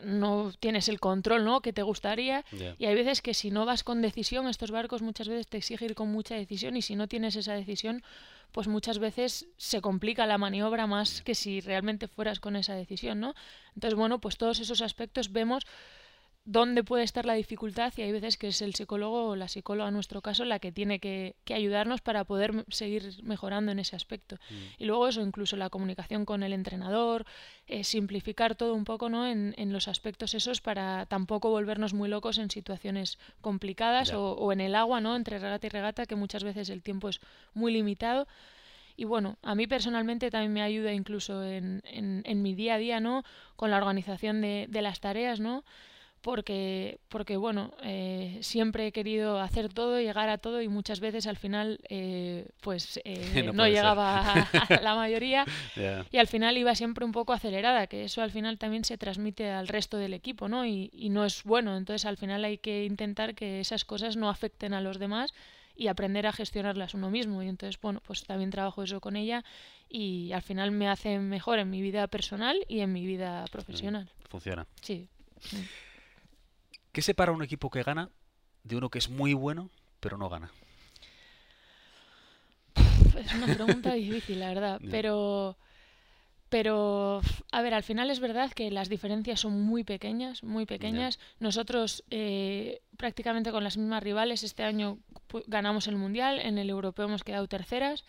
no 0.03 0.53
tienes 0.61 0.87
el 0.87 0.99
control 0.99 1.43
¿no? 1.43 1.59
que 1.59 1.73
te 1.73 1.81
gustaría 1.81 2.45
y 2.77 2.85
hay 2.85 2.95
veces 2.95 3.21
que 3.21 3.33
si 3.33 3.51
no 3.51 3.65
vas 3.65 3.83
con 3.83 4.01
decisión, 4.01 4.47
estos 4.47 4.71
barcos 4.71 5.01
muchas 5.01 5.27
veces 5.27 5.47
te 5.47 5.57
exigen 5.57 5.89
ir 5.89 5.95
con 5.95 6.09
mucha 6.09 6.35
decisión 6.35 6.77
y 6.77 6.81
si 6.81 6.95
no 6.95 7.09
tienes 7.09 7.35
esa 7.35 7.53
decisión, 7.53 8.01
pues 8.51 8.67
muchas 8.67 8.99
veces 8.99 9.47
se 9.57 9.81
complica 9.81 10.25
la 10.25 10.37
maniobra 10.37 10.87
más 10.87 11.21
que 11.21 11.35
si 11.35 11.61
realmente 11.61 12.07
fueras 12.07 12.39
con 12.39 12.55
esa 12.55 12.75
decisión, 12.75 13.19
¿no? 13.19 13.33
Entonces, 13.75 13.95
bueno, 13.95 14.19
pues 14.19 14.37
todos 14.37 14.59
esos 14.59 14.81
aspectos 14.81 15.31
vemos 15.31 15.65
dónde 16.47 16.81
puede 16.81 17.03
estar 17.03 17.25
la 17.25 17.33
dificultad 17.33 17.91
y 17.97 18.03
hay 18.03 18.11
veces 18.13 18.37
que 18.37 18.47
es 18.47 18.61
el 18.61 18.73
psicólogo 18.73 19.27
o 19.27 19.35
la 19.35 19.49
psicóloga 19.49 19.89
en 19.89 19.93
nuestro 19.93 20.21
caso 20.21 20.45
la 20.45 20.59
que 20.59 20.71
tiene 20.71 20.99
que, 20.99 21.35
ayudarnos 21.53 21.99
para 21.99 22.23
poder 22.23 22.63
seguir 22.69 23.21
mejorando 23.23 23.73
en 23.73 23.79
ese 23.79 23.97
aspecto. 23.97 24.37
Mm. 24.49 24.53
Y 24.77 24.85
luego 24.85 25.09
eso, 25.09 25.21
incluso 25.21 25.57
la 25.57 25.69
comunicación 25.69 26.23
con 26.23 26.43
el 26.43 26.53
entrenador, 26.53 27.25
eh, 27.67 27.83
simplificar 27.83 28.55
todo 28.55 28.75
un 28.75 28.85
poco 28.85 29.09
¿no? 29.09 29.27
En, 29.27 29.73
los 29.73 29.89
aspectos 29.89 30.33
esos 30.33 30.61
para 30.61 31.05
tampoco 31.07 31.49
volvernos 31.49 31.93
muy 31.93 32.07
locos 32.07 32.37
en 32.37 32.49
situaciones 32.49 33.19
complicadas 33.41 34.13
o, 34.13 34.51
en 34.53 34.61
el 34.61 34.75
agua, 34.75 35.01
¿no? 35.01 35.17
entre 35.17 35.39
regata 35.39 35.67
y 35.67 35.69
regata, 35.69 36.05
que 36.05 36.15
muchas 36.15 36.45
veces 36.45 36.69
el 36.69 36.81
tiempo 36.81 37.09
es 37.09 37.19
muy 37.53 37.73
limitado. 37.73 38.25
Y 38.95 39.03
bueno, 39.03 39.37
a 39.43 39.53
mí 39.53 39.67
personalmente 39.67 40.31
también 40.31 40.53
me 40.53 40.61
ayuda 40.61 40.93
incluso 40.93 41.43
en, 41.43 41.83
en, 41.83 42.41
mi 42.41 42.55
día 42.55 42.75
a 42.75 42.77
día, 42.77 42.99
¿no? 42.99 43.23
Con 43.55 43.69
la 43.69 43.77
organización 43.77 44.41
de, 44.41 44.65
de 44.69 44.81
las 44.81 45.01
tareas, 45.01 45.39
¿no? 45.39 45.63
Porque, 46.21 46.99
porque 47.09 47.37
bueno, 47.37 47.73
eh, 47.83 48.39
siempre 48.41 48.87
he 48.87 48.91
querido 48.91 49.39
hacer 49.39 49.69
todo, 49.69 49.99
llegar 49.99 50.29
a 50.29 50.37
todo 50.37 50.61
y 50.61 50.67
muchas 50.67 50.99
veces 50.99 51.27
al 51.27 51.37
final 51.37 51.79
eh, 51.89 52.47
pues 52.61 52.99
eh, 53.05 53.51
no, 53.53 53.67
llegaba 53.67 54.21
a, 54.21 54.81
la 54.81 54.95
mayoría 54.95 55.45
y 56.11 56.17
al 56.17 56.27
final 56.27 56.57
iba 56.57 56.75
siempre 56.75 57.05
un 57.05 57.11
poco 57.11 57.33
acelerada, 57.33 57.87
que 57.87 58.03
eso 58.03 58.21
al 58.21 58.31
final 58.31 58.57
también 58.57 58.83
se 58.83 58.97
transmite 58.97 59.49
al 59.49 59.67
resto 59.67 59.97
del 59.97 60.13
equipo, 60.13 60.47
¿no? 60.49 60.65
Y, 60.65 60.89
y 60.93 61.09
no 61.09 61.25
es 61.25 61.43
bueno, 61.43 61.77
entonces 61.77 62.05
al 62.05 62.17
final 62.17 62.43
hay 62.43 62.57
que 62.57 62.85
intentar 62.85 63.35
que 63.35 63.59
esas 63.59 63.85
cosas 63.85 64.17
no 64.17 64.29
afecten 64.29 64.73
a 64.73 64.81
los 64.81 64.99
demás 64.99 65.33
y 65.77 65.87
aprender 65.87 66.25
a 66.27 66.33
gestionarlas 66.33 66.93
uno 66.93 67.09
mismo. 67.09 67.41
Y 67.43 67.47
entonces, 67.47 67.79
bueno, 67.79 68.01
pues 68.05 68.23
también 68.23 68.49
trabajo 68.49 68.83
eso 68.83 68.99
con 68.99 69.15
ella 69.15 69.45
y 69.89 70.31
al 70.33 70.41
final 70.41 70.71
me 70.71 70.89
hace 70.89 71.19
mejor 71.19 71.59
en 71.59 71.69
mi 71.69 71.81
vida 71.81 72.07
personal 72.07 72.57
y 72.67 72.79
en 72.79 72.91
mi 72.91 73.05
vida 73.05 73.45
profesional. 73.51 74.09
Funciona. 74.29 74.67
Sí. 74.81 75.07
¿Qué 76.97 77.03
separa 77.03 77.31
un 77.31 77.43
equipo 77.43 77.69
que 77.69 77.83
gana 77.83 78.09
de 78.63 78.75
uno 78.75 78.89
que 78.89 78.97
es 78.97 79.07
muy 79.07 79.35
bueno 79.35 79.69
pero 79.99 80.17
no 80.17 80.29
gana? 80.29 80.49
Es 83.15 83.35
una 83.35 83.53
pregunta 83.53 83.93
difícil, 83.93 84.39
la 84.39 84.47
verdad. 84.47 84.81
Pero, 84.89 85.59
pero, 86.49 87.21
a 87.51 87.61
ver, 87.61 87.75
al 87.75 87.83
final 87.83 88.09
es 88.09 88.19
verdad 88.19 88.51
que 88.51 88.71
las 88.71 88.89
diferencias 88.89 89.41
son 89.41 89.61
muy 89.61 89.83
pequeñas, 89.83 90.43
muy 90.43 90.65
pequeñas. 90.65 91.19
Nosotros, 91.39 92.03
eh, 92.09 92.81
prácticamente 92.97 93.51
con 93.51 93.63
las 93.63 93.77
mismas 93.77 94.01
rivales, 94.01 94.41
este 94.41 94.63
año 94.63 94.97
ganamos 95.45 95.85
el 95.85 95.97
Mundial, 95.97 96.39
en 96.39 96.57
el 96.57 96.67
Europeo 96.67 97.05
hemos 97.05 97.23
quedado 97.23 97.47
terceras. 97.47 98.05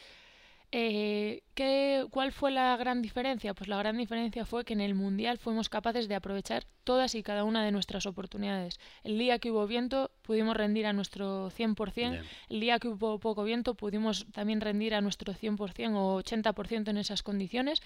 Eh, 0.70 1.44
¿qué, 1.54 2.06
¿Cuál 2.10 2.30
fue 2.30 2.50
la 2.50 2.76
gran 2.76 3.00
diferencia? 3.00 3.54
Pues 3.54 3.68
la 3.68 3.78
gran 3.78 3.96
diferencia 3.96 4.44
fue 4.44 4.64
que 4.64 4.74
en 4.74 4.82
el 4.82 4.94
Mundial 4.94 5.38
fuimos 5.38 5.70
capaces 5.70 6.08
de 6.08 6.14
aprovechar 6.14 6.66
todas 6.84 7.14
y 7.14 7.22
cada 7.22 7.44
una 7.44 7.64
de 7.64 7.72
nuestras 7.72 8.04
oportunidades. 8.04 8.78
El 9.02 9.18
día 9.18 9.38
que 9.38 9.50
hubo 9.50 9.66
viento 9.66 10.10
pudimos 10.22 10.56
rendir 10.56 10.86
a 10.86 10.92
nuestro 10.92 11.50
100%, 11.50 12.22
el 12.50 12.60
día 12.60 12.78
que 12.78 12.88
hubo 12.88 13.18
poco 13.18 13.44
viento 13.44 13.74
pudimos 13.74 14.26
también 14.32 14.60
rendir 14.60 14.94
a 14.94 15.00
nuestro 15.00 15.32
100% 15.32 15.96
o 15.96 16.22
80% 16.22 16.88
en 16.88 16.98
esas 16.98 17.22
condiciones, 17.22 17.80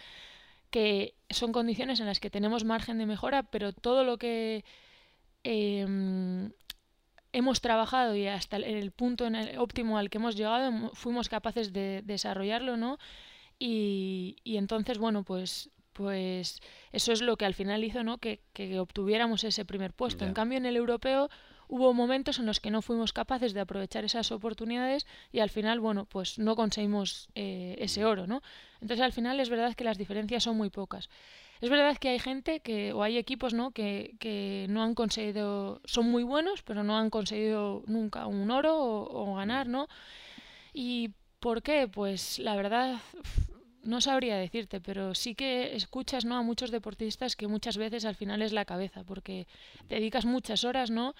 que 0.70 1.14
son 1.30 1.52
condiciones 1.52 2.00
en 2.00 2.06
las 2.06 2.18
que 2.18 2.30
tenemos 2.30 2.64
margen 2.64 2.98
de 2.98 3.06
mejora, 3.06 3.44
pero 3.44 3.72
todo 3.72 4.02
lo 4.02 4.18
que 4.18 4.64
eh, 5.44 5.84
hemos 7.32 7.60
trabajado 7.60 8.14
y 8.14 8.26
hasta 8.26 8.56
el, 8.56 8.90
punto 8.92 9.26
en 9.26 9.34
el 9.34 9.58
óptimo 9.58 9.98
al 9.98 10.10
que 10.10 10.18
hemos 10.18 10.36
llegado 10.36 10.90
fuimos 10.94 11.28
capaces 11.28 11.72
de, 11.72 12.02
desarrollarlo, 12.04 12.76
¿no? 12.76 12.98
Y, 13.58 14.36
y, 14.44 14.56
entonces, 14.56 14.98
bueno, 14.98 15.22
pues, 15.22 15.70
pues 15.92 16.60
eso 16.90 17.12
es 17.12 17.22
lo 17.22 17.36
que 17.36 17.44
al 17.44 17.54
final 17.54 17.84
hizo, 17.84 18.02
¿no? 18.02 18.18
Que, 18.18 18.40
que 18.52 18.78
obtuviéramos 18.80 19.44
ese 19.44 19.64
primer 19.64 19.92
puesto. 19.92 20.24
En 20.24 20.34
cambio, 20.34 20.58
en 20.58 20.66
el 20.66 20.76
europeo 20.76 21.30
hubo 21.68 21.94
momentos 21.94 22.38
en 22.38 22.46
los 22.46 22.60
que 22.60 22.70
no 22.70 22.82
fuimos 22.82 23.12
capaces 23.12 23.54
de 23.54 23.60
aprovechar 23.60 24.04
esas 24.04 24.30
oportunidades 24.30 25.06
y 25.32 25.38
al 25.40 25.48
final, 25.48 25.80
bueno, 25.80 26.04
pues 26.04 26.38
no 26.38 26.54
conseguimos 26.54 27.28
eh, 27.34 27.76
ese 27.78 28.04
oro, 28.04 28.26
¿no? 28.26 28.42
Entonces, 28.80 29.02
al 29.02 29.12
final 29.12 29.40
es 29.40 29.48
verdad 29.48 29.74
que 29.74 29.84
las 29.84 29.96
diferencias 29.96 30.42
son 30.42 30.56
muy 30.56 30.70
pocas. 30.70 31.08
Es 31.62 31.70
verdad 31.70 31.96
que 31.96 32.08
hay 32.08 32.18
gente 32.18 32.58
que, 32.58 32.92
o 32.92 33.04
hay 33.04 33.16
equipos 33.16 33.54
¿no? 33.54 33.70
que, 33.70 34.16
que 34.18 34.66
no 34.68 34.82
han 34.82 34.96
conseguido, 34.96 35.80
son 35.84 36.10
muy 36.10 36.24
buenos, 36.24 36.60
pero 36.62 36.82
no 36.82 36.98
han 36.98 37.08
conseguido 37.08 37.84
nunca 37.86 38.26
un 38.26 38.50
oro 38.50 38.76
o, 38.76 39.36
ganar, 39.36 39.68
¿no? 39.68 39.86
¿Y 40.74 41.10
por 41.38 41.62
qué? 41.62 41.86
Pues 41.86 42.40
la 42.40 42.56
verdad 42.56 42.96
no 43.84 44.00
sabría 44.00 44.36
decirte, 44.38 44.80
pero 44.80 45.14
sí 45.14 45.36
que 45.36 45.76
escuchas 45.76 46.24
¿no? 46.24 46.34
a 46.34 46.42
muchos 46.42 46.72
deportistas 46.72 47.36
que 47.36 47.46
muchas 47.46 47.76
veces 47.76 48.06
al 48.06 48.16
final 48.16 48.42
es 48.42 48.52
la 48.52 48.64
cabeza, 48.64 49.04
porque 49.04 49.46
dedicas 49.88 50.24
muchas 50.24 50.64
horas, 50.64 50.90
¿no? 50.90 51.14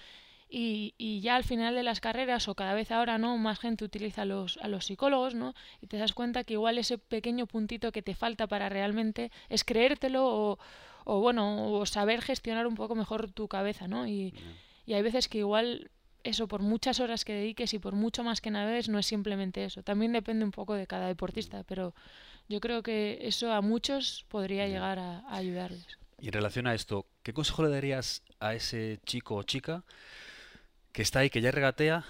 Y, 0.54 0.92
y, 0.99 1.23
ya 1.23 1.37
al 1.37 1.44
final 1.44 1.75
de 1.75 1.82
las 1.82 2.00
carreras 2.00 2.47
o 2.47 2.54
cada 2.54 2.75
vez 2.75 2.90
ahora 2.90 3.16
no 3.16 3.38
más 3.38 3.59
gente 3.59 3.87
utiliza 3.87 4.23
a 4.23 4.25
los, 4.26 4.59
a 4.59 4.68
los 4.68 4.85
psicólogos 4.85 5.35
no 5.35 5.54
y 5.80 5.87
te 5.87 5.97
das 5.97 6.12
cuenta 6.12 6.44
que 6.44 6.52
igual 6.52 6.76
ese 6.76 6.99
pequeño 6.99 7.47
puntito 7.47 7.90
que 7.90 8.02
te 8.02 8.14
falta 8.14 8.47
para 8.47 8.68
realmente 8.68 9.32
es 9.49 9.64
creértelo 9.64 10.26
o, 10.26 10.59
o 11.04 11.21
bueno 11.21 11.73
o 11.73 11.87
saber 11.87 12.21
gestionar 12.21 12.66
un 12.66 12.75
poco 12.75 12.94
mejor 12.94 13.30
tu 13.30 13.49
cabeza 13.49 13.88
no 13.88 14.06
y, 14.06 14.35
y 14.85 14.92
hay 14.92 15.00
veces 15.00 15.26
que 15.26 15.38
igual 15.38 15.90
eso 16.23 16.47
por 16.49 16.61
muchas 16.61 17.00
horas 17.00 17.25
que 17.25 17.32
dediques 17.32 17.73
y 17.73 17.78
por 17.78 17.94
mucho 17.94 18.23
más 18.23 18.42
que 18.42 18.50
navegues 18.50 18.90
no 18.90 18.99
es 18.99 19.06
simplemente 19.06 19.64
eso. 19.64 19.82
También 19.82 20.12
depende 20.12 20.44
un 20.44 20.50
poco 20.50 20.75
de 20.75 20.87
cada 20.87 21.06
deportista 21.06 21.64
pero 21.64 21.94
yo 22.50 22.61
creo 22.61 22.82
que 22.82 23.21
eso 23.23 23.54
a 23.54 23.62
muchos 23.62 24.26
podría 24.28 24.68
llegar 24.68 24.99
a, 24.99 25.21
a 25.21 25.37
ayudarles. 25.37 25.87
Y 26.21 26.26
en 26.26 26.35
relación 26.35 26.66
a 26.66 26.75
esto 26.75 27.06
qué 27.23 27.32
consejo 27.32 27.62
le 27.62 27.71
darías 27.71 28.23
a 28.38 28.52
ese 28.52 29.00
chico 29.06 29.37
o 29.37 29.44
chica 29.44 29.82
que 30.92 31.02
está 31.02 31.20
ahí, 31.20 31.30
que 31.30 31.40
ya 31.40 31.50
regatea, 31.50 32.04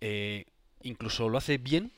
eh, 0.00 0.46
incluso 0.82 1.28
lo 1.28 1.38
hace 1.38 1.58
bien, 1.58 1.92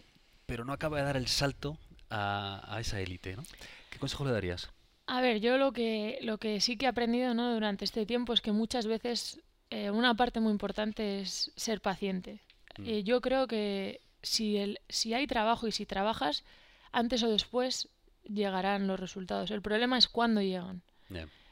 pero 0.47 0.65
no 0.65 0.73
acaba 0.73 0.99
de 0.99 1.05
dar 1.05 1.17
el 1.17 1.29
salto 1.29 1.79
a, 2.11 2.79
esa 2.81 3.01
élite, 3.01 3.37
¿no? 3.37 3.45
¿Qué 3.91 3.99
consejo 3.99 4.25
le 4.25 4.33
darías? 4.33 4.71
A 5.07 5.21
ver, 5.21 5.41
yo 5.41 5.57
lo 5.57 5.73
que, 5.73 6.19
lo 6.23 6.39
que 6.39 6.61
sí 6.61 6.77
que 6.77 6.87
he 6.87 6.89
aprendido 6.89 7.35
¿no? 7.35 7.55
durante 7.55 7.85
este 7.85 8.05
tiempo 8.05 8.33
es 8.33 8.41
que 8.41 8.53
muchas 8.53 8.87
veces 8.87 9.41
eh, 9.71 9.91
una 9.91 10.15
parte 10.15 10.41
muy 10.41 10.53
importante 10.53 11.21
es 11.21 11.51
ser 11.57 11.81
paciente. 11.81 12.41
Mm. 12.77 12.85
Eh, 12.87 13.03
yo 13.05 13.21
creo 13.21 13.47
que 13.47 14.01
si, 14.23 14.59
el, 14.59 14.81
si 14.89 15.15
hay 15.15 15.27
trabajo 15.27 15.67
y 15.67 15.73
si 15.73 15.87
trabajas, 15.87 16.45
antes 16.93 17.23
o 17.23 17.31
después 17.31 17.89
llegarán 18.25 18.87
los 18.87 19.01
resultados. 19.01 19.51
El 19.51 19.63
problema 19.63 19.99
es 19.99 20.09
cuándo 20.09 20.43
llegan. 20.43 20.83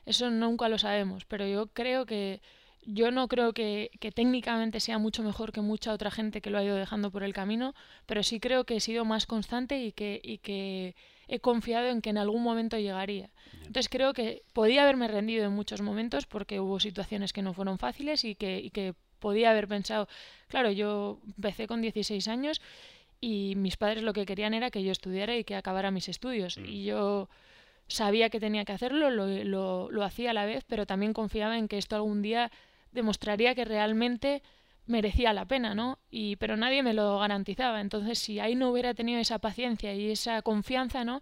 Eso 0.04 0.30
nunca 0.30 0.68
lo 0.68 0.78
sabemos, 0.78 1.25
pero 1.25 1.46
yo 1.49 1.66
creo 1.68 2.06
que 2.06 2.40
yo 2.87 3.11
no 3.11 3.26
creo 3.28 3.52
que, 3.52 3.90
técnicamente 4.14 4.81
sea 4.81 4.99
mucho 4.99 5.23
mejor 5.23 5.52
que 5.52 5.61
mucha 5.61 5.93
otra 5.93 6.11
gente 6.11 6.40
que 6.40 6.50
lo 6.50 6.59
ha 6.59 6.64
ido 6.64 6.76
dejando 6.76 7.11
por 7.11 7.25
el 7.25 7.33
camino, 7.33 7.75
pero 8.07 8.23
sí 8.23 8.38
creo 8.40 8.64
que 8.64 8.76
he 8.76 8.81
sido 8.81 9.05
más 9.05 9.26
constante 9.26 9.83
y 9.83 9.93
que, 9.93 10.21
y 10.23 10.38
que 10.38 10.95
he 11.26 11.40
confiado 11.40 11.88
en 11.88 12.00
que 12.00 12.11
en 12.11 12.19
algún 12.19 12.43
momento 12.43 12.78
llegaría. 12.78 13.31
Entonces 13.59 13.88
creo 13.88 14.12
que 14.12 14.45
podía 14.52 14.85
haberme 14.85 15.09
rendido 15.09 15.45
en 15.45 15.52
muchos 15.52 15.83
momentos 15.83 16.26
porque 16.26 16.61
hubo 16.61 16.78
situaciones 16.78 17.33
que 17.33 17.43
no 17.43 17.52
fueron 17.52 17.78
fáciles 17.78 18.25
y 18.25 18.37
que, 18.37 18.61
y 18.61 18.71
que 18.71 18.95
podía 19.19 19.50
haber 19.50 19.66
pensado, 19.66 20.09
claro, 20.47 20.71
yo 20.71 21.21
empecé 21.37 21.66
con 21.66 21.83
16 21.83 22.28
años 22.28 22.61
y 23.21 23.55
mis 23.57 23.76
padres 23.76 24.05
lo 24.05 24.12
que 24.12 24.26
querían 24.26 24.55
era 24.55 24.71
que 24.71 24.85
yo 24.85 24.93
estudiara 24.93 25.37
y 25.37 25.43
que 25.43 25.57
acabara 25.57 25.90
mis 25.90 26.09
estudios. 26.09 26.59
Mm. 26.59 26.66
Y 26.66 26.85
yo 26.85 27.28
sabía 27.88 28.31
que 28.31 28.38
tenía 28.38 28.64
que 28.64 28.73
hacerlo, 28.73 29.11
lo, 29.11 29.26
lo, 29.26 29.90
lo 29.90 30.05
hacía 30.05 30.31
a 30.31 30.35
la 30.35 30.45
vez, 30.45 30.64
pero 30.69 30.87
también 30.87 31.12
confiaba 31.12 31.59
en 31.59 31.66
que 31.66 31.78
esto 31.78 31.97
algún 31.97 32.23
día 32.23 32.52
demostraría 32.93 33.55
que 33.55 33.64
realmente 33.64 34.43
merecía 34.87 35.33
la 35.33 35.45
pena, 35.47 35.75
¿no? 35.75 35.99
Y, 36.11 36.37
pero 36.37 36.57
nadie 36.57 36.83
me 36.83 36.95
lo 36.95 37.19
garantizaba. 37.19 37.81
Entonces, 37.81 38.19
si 38.19 38.40
ahí 38.40 38.55
no 38.55 38.71
hubiera 38.71 38.95
tenido 38.95 39.21
esa 39.21 39.38
paciencia 39.38 39.95
y 39.95 40.11
esa 40.11 40.43
confianza, 40.43 41.05
¿no? 41.05 41.21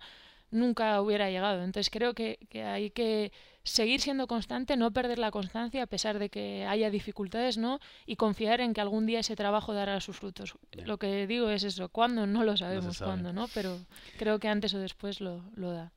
Nunca 0.50 1.00
hubiera 1.00 1.30
llegado. 1.30 1.64
Entonces 1.64 1.90
creo 1.90 2.14
que, 2.14 2.38
hay 2.64 2.90
que 2.90 3.32
seguir 3.64 4.00
siendo 4.00 4.26
constante, 4.26 4.76
no 4.76 4.92
perder 4.92 5.18
la 5.18 5.30
constancia 5.30 5.82
a 5.82 5.86
pesar 5.86 6.18
de 6.18 6.28
que 6.28 6.66
haya 6.66 6.90
dificultades, 6.90 7.56
¿no? 7.58 7.80
Y 8.06 8.16
confiar 8.16 8.60
en 8.60 8.74
que 8.74 8.80
algún 8.80 9.06
día 9.06 9.20
ese 9.20 9.34
trabajo 9.34 9.72
dará 9.72 10.00
sus 10.00 10.16
frutos. 10.16 10.54
Lo 10.72 10.98
que 10.98 11.26
digo 11.26 11.48
es 11.50 11.64
eso, 11.64 11.88
¿cuándo? 11.88 12.26
No 12.26 12.44
lo 12.44 12.56
sabemos 12.56 12.98
cuándo, 12.98 13.32
¿no? 13.32 13.48
Pero 13.54 13.78
creo 14.18 14.38
que 14.38 14.48
antes 14.48 14.74
o 14.74 14.78
después 14.78 15.20
lo, 15.20 15.42
lo 15.56 15.72
da. 15.72 15.92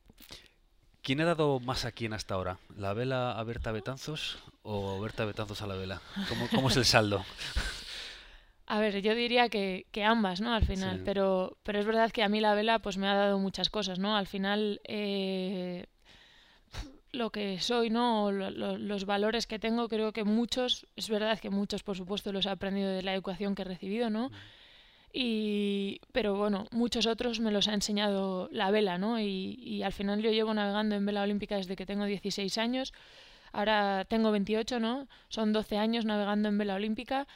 ¿Quién 1.04 1.22
ha 1.22 1.26
dado 1.26 1.60
más 1.60 1.86
a 1.86 1.92
quién 1.92 2.14
hasta 2.14 2.34
ahora? 2.34 2.58
¿La 2.76 2.94
vela 2.94 3.32
a 3.32 3.44
Berta 3.44 3.72
Betanzos 3.72 4.40
o 4.70 5.00
Berta 5.00 5.24
Betanzos 5.26 5.62
a 5.62 5.68
la 5.68 5.76
vela? 5.76 6.02
¿Cómo, 6.54 6.68
es 6.70 6.78
el 6.78 6.86
saldo? 6.86 7.24
A 8.70 8.80
ver, 8.80 9.02
yo 9.02 9.16
diría 9.16 9.48
que, 9.48 9.86
ambas, 10.04 10.42
¿no? 10.42 10.54
Al 10.54 10.66
final, 10.66 11.02
pero, 11.06 11.58
pero 11.64 11.80
es 11.80 11.86
verdad 11.86 12.12
que 12.12 12.22
a 12.22 12.28
mí 12.28 12.42
la 12.42 12.54
vela 12.54 12.80
pues 12.80 12.98
me 12.98 13.08
ha 13.08 13.16
dado 13.16 13.40
muchas 13.40 13.70
cosas, 13.70 13.98
¿no? 13.98 14.18
Al 14.18 14.28
final, 14.28 14.82
eh, 14.84 15.86
lo 17.14 17.30
que 17.30 17.62
soy, 17.62 17.90
¿no? 17.90 18.30
los 18.30 19.06
valores 19.06 19.48
que 19.48 19.58
tengo, 19.58 19.88
creo 19.88 20.12
que 20.12 20.26
muchos, 20.26 20.86
es 20.98 21.08
verdad 21.08 21.40
que 21.40 21.50
muchos, 21.50 21.84
por 21.84 21.96
supuesto, 21.96 22.34
los 22.34 22.46
he 22.46 22.50
aprendido 22.50 22.90
de 22.90 23.04
la 23.04 23.14
educación 23.14 23.56
que 23.56 23.62
he 23.62 23.66
recibido, 23.66 24.10
¿no? 24.10 24.32
Y, 25.14 26.02
pero 26.12 26.36
bueno, 26.36 26.68
muchos 26.72 27.06
otros 27.06 27.40
me 27.40 27.52
los 27.52 27.70
ha 27.70 27.74
enseñado 27.74 28.50
la 28.52 28.70
vela, 28.70 28.98
¿no? 28.98 29.22
Y, 29.22 29.58
y, 29.62 29.84
al 29.84 29.94
final 29.94 30.22
yo 30.22 30.32
llevo 30.32 30.54
navegando 30.54 30.96
en 30.96 31.06
vela 31.06 31.22
olímpica 31.24 31.56
desde 31.56 31.78
que 31.78 31.86
tengo 31.86 32.04
16 32.04 32.58
años. 32.58 32.94
Ahora 33.52 34.06
tengo 34.06 34.32
28, 34.32 34.80
¿no? 34.80 35.08
Son 35.30 35.54
12 35.54 35.78
años 35.78 36.06
navegando 36.06 36.50
en 36.50 36.58
vela 36.58 36.76
olímpica 36.76 37.28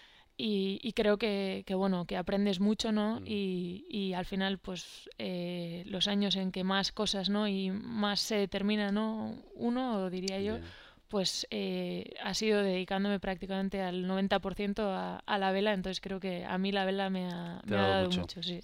y, 0.44 0.94
creo 0.94 1.18
que, 1.18 1.64
bueno, 1.76 2.06
que 2.06 2.18
aprendes 2.18 2.60
mucho, 2.60 2.92
¿no? 2.92 3.20
Mm. 3.20 3.26
Y, 3.28 4.14
al 4.16 4.26
final, 4.26 4.58
pues 4.58 5.08
eh, 5.20 5.84
los 5.86 6.08
años 6.08 6.36
en 6.36 6.52
que 6.52 6.64
más 6.64 6.92
cosas, 6.92 7.30
¿no? 7.30 7.48
Y 7.48 7.70
más 7.70 8.22
se 8.22 8.36
determina, 8.36 8.92
¿no? 8.92 9.36
Uno, 9.54 10.10
diría 10.10 10.40
yo, 10.40 10.58
pues 11.10 11.46
eh, 11.52 12.16
ha 12.24 12.34
sido 12.34 12.64
dedicándome 12.64 13.20
prácticamente 13.20 13.82
al 13.82 14.06
90% 14.06 14.80
a, 14.80 15.18
a, 15.20 15.38
la 15.38 15.52
vela, 15.52 15.74
entonces 15.74 16.02
creo 16.02 16.20
que 16.20 16.46
a 16.46 16.58
mí 16.58 16.72
la 16.72 16.86
vela 16.86 17.10
me 17.10 17.28
ha, 17.28 17.62
dado, 17.66 18.10
mucho. 18.10 18.42
sí. 18.42 18.62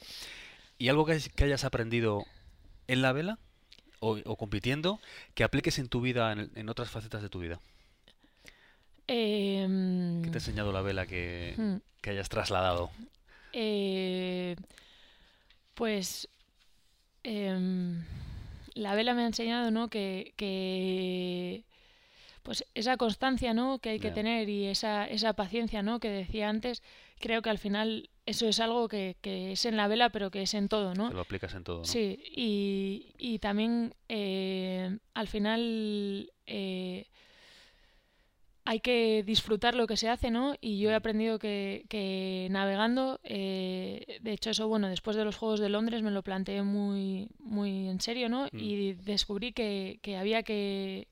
¿Y 0.79 0.89
algo 0.89 1.05
que, 1.05 1.19
hayas 1.43 1.63
aprendido 1.63 2.25
en 2.87 3.01
la 3.01 3.11
vela 3.11 3.37
o, 3.99 4.35
compitiendo 4.37 4.99
que 5.33 5.43
apliques 5.43 5.79
en 5.79 5.87
tu 5.87 6.01
vida, 6.01 6.31
en 6.31 6.69
otras 6.69 6.89
facetas 6.89 7.21
de 7.21 7.29
tu 7.29 7.39
vida? 7.39 7.59
Em, 9.07 10.21
¿Qué 10.21 10.29
te 10.29 10.37
ha 10.37 10.39
enseñado 10.39 10.71
la 10.73 10.81
vela 10.81 11.05
que, 11.05 11.53
hmm. 11.57 12.09
hayas 12.09 12.29
trasladado? 12.29 12.91
Eh, 13.53 14.55
pues 15.73 16.27
em, 17.23 18.03
la 18.73 18.95
vela 18.95 19.13
me 19.13 19.23
ha 19.23 19.27
enseñado 19.27 19.71
¿no? 19.71 19.89
que, 19.89 21.63
pues 22.47 22.63
esa 22.75 22.95
constancia 22.95 23.53
¿no? 23.53 23.79
que 23.79 23.89
hay 23.89 23.99
que 23.99 24.09
tener 24.09 24.47
y 24.47 24.67
esa, 24.67 25.05
esa 25.05 25.33
paciencia 25.33 25.83
¿no? 25.83 25.99
que 25.99 26.09
decía 26.09 26.47
antes, 26.47 26.81
creo 27.19 27.41
que 27.41 27.49
al 27.49 27.57
final 27.57 28.09
eso 28.25 28.47
es 28.47 28.61
algo 28.61 28.87
que, 28.87 29.17
es 29.21 29.65
en 29.65 29.75
la 29.75 29.89
vela, 29.89 30.11
pero 30.11 30.31
que 30.31 30.43
es 30.43 30.53
en 30.53 30.69
todo, 30.69 30.93
¿no? 30.93 31.11
lo 31.11 31.19
aplicas 31.19 31.53
en 31.55 31.65
todo, 31.65 31.79
¿no? 31.79 31.83
Sí, 31.83 32.23
y, 32.33 33.11
y 33.17 33.39
también 33.39 33.93
eh, 34.07 34.97
al 35.13 35.27
final 35.27 36.31
eh, 36.45 37.07
hay 38.67 38.81
que 38.81 39.23
disfrutar 39.25 39.75
lo 39.75 39.87
que 39.87 39.95
se 39.95 40.09
hace, 40.09 40.29
¿no? 40.29 40.55
Y 40.59 40.79
yo 40.79 40.89
he 40.89 40.93
mm. 40.93 40.97
aprendido 40.97 41.39
que, 41.39 42.47
navegando, 42.51 43.19
eh, 43.23 44.19
de 44.21 44.31
hecho 44.33 44.49
eso, 44.49 44.67
bueno, 44.67 44.89
después 44.89 45.15
de 45.15 45.23
los 45.23 45.37
Juegos 45.37 45.61
de 45.61 45.69
Londres 45.69 46.01
me 46.01 46.11
lo 46.11 46.21
planteé 46.21 46.63
muy, 46.63 47.29
muy 47.39 47.87
en 47.87 48.01
serio, 48.01 48.27
¿no? 48.27 48.45
Mm. 48.51 48.59
Y 48.59 48.93
descubrí 48.93 49.53
que, 49.53 49.99
había 50.19 50.43
que, 50.43 51.07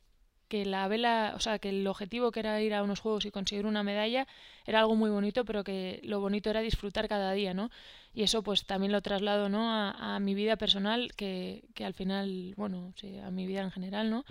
que 0.56 0.66
la 0.66 0.88
vela, 0.88 1.34
o 1.36 1.40
sea, 1.40 1.60
que 1.60 1.70
el 1.70 1.86
objetivo 1.86 2.32
que 2.32 2.40
era 2.40 2.62
ir 2.62 2.74
a 2.74 2.84
unos 2.84 3.02
Juegos 3.02 3.26
y 3.26 3.32
conseguir 3.32 3.66
una 3.66 3.84
medalla 3.84 4.26
era 4.66 4.80
algo 4.80 4.96
muy 4.96 5.10
bonito, 5.10 5.44
pero 5.44 5.64
que 5.66 6.00
lo 6.04 6.22
bonito 6.22 6.50
era 6.50 6.62
disfrutar 6.62 7.10
cada 7.10 7.34
día, 7.34 7.54
¿no? 7.54 7.70
Y 8.14 8.24
eso 8.24 8.42
pues 8.42 8.66
también 8.66 8.94
lo 8.94 9.02
traslado, 9.02 9.50
¿no? 9.50 9.70
A, 9.70 10.18
mi 10.20 10.34
vida 10.34 10.56
personal, 10.56 11.12
que, 11.16 11.64
al 11.84 11.94
final, 11.94 12.54
bueno, 12.56 12.94
sí, 12.96 13.18
a 13.18 13.32
mi 13.32 13.46
vida 13.46 13.62
en 13.64 13.72
general, 13.72 14.10
¿no? 14.10 14.24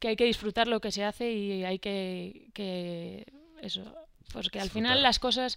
que 0.00 0.08
hay 0.08 0.16
que 0.16 0.24
disfrutar 0.24 0.66
lo 0.66 0.80
que 0.80 0.92
se 0.92 1.04
hace 1.04 1.32
y 1.32 1.64
hay 1.64 1.78
que, 1.78 2.48
que 2.52 3.24
eso, 3.62 3.82
pues 4.30 4.50
que 4.50 4.60
al 4.60 4.68
final 4.68 5.02
las 5.02 5.18
cosas, 5.18 5.56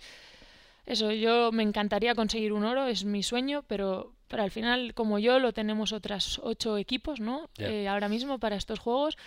eso, 0.85 1.11
yo 1.11 1.51
me 1.51 1.63
encantaría 1.63 2.15
conseguir 2.15 2.53
un 2.53 2.63
oro, 2.63 2.85
es 2.85 3.03
mi 3.03 3.21
sueño, 3.21 3.65
pero, 3.67 4.13
pero 4.29 4.43
al 4.43 4.51
final, 4.51 4.93
como 4.93 5.19
yo, 5.19 5.39
lo 5.39 5.51
tenemos 5.51 5.91
otras 5.91 6.39
ocho 6.41 6.77
equipos, 6.77 7.19
¿no? 7.19 7.49
Eh, 7.57 7.89
ahora 7.89 8.07
mismo 8.07 8.39
para 8.39 8.55
estos 8.55 8.79
juegos 8.79 9.17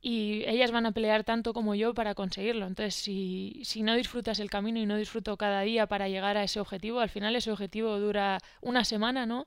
y 0.00 0.44
ellas 0.46 0.70
van 0.70 0.86
a 0.86 0.92
pelear 0.92 1.24
tanto 1.24 1.52
como 1.52 1.74
yo 1.74 1.94
para 1.94 2.14
conseguirlo. 2.14 2.66
Entonces, 2.66 2.94
si, 2.94 3.60
si 3.64 3.82
no 3.82 3.94
disfrutas 3.94 4.38
el 4.40 4.50
camino 4.50 4.78
y 4.78 4.86
no 4.86 4.96
disfruto 4.96 5.36
cada 5.36 5.62
día 5.62 5.86
para 5.86 6.08
llegar 6.08 6.36
a 6.36 6.44
ese 6.44 6.60
objetivo, 6.60 7.00
al 7.00 7.08
final 7.08 7.34
ese 7.36 7.50
objetivo 7.50 7.98
dura 7.98 8.38
una 8.60 8.84
semana, 8.84 9.26
¿no? 9.26 9.46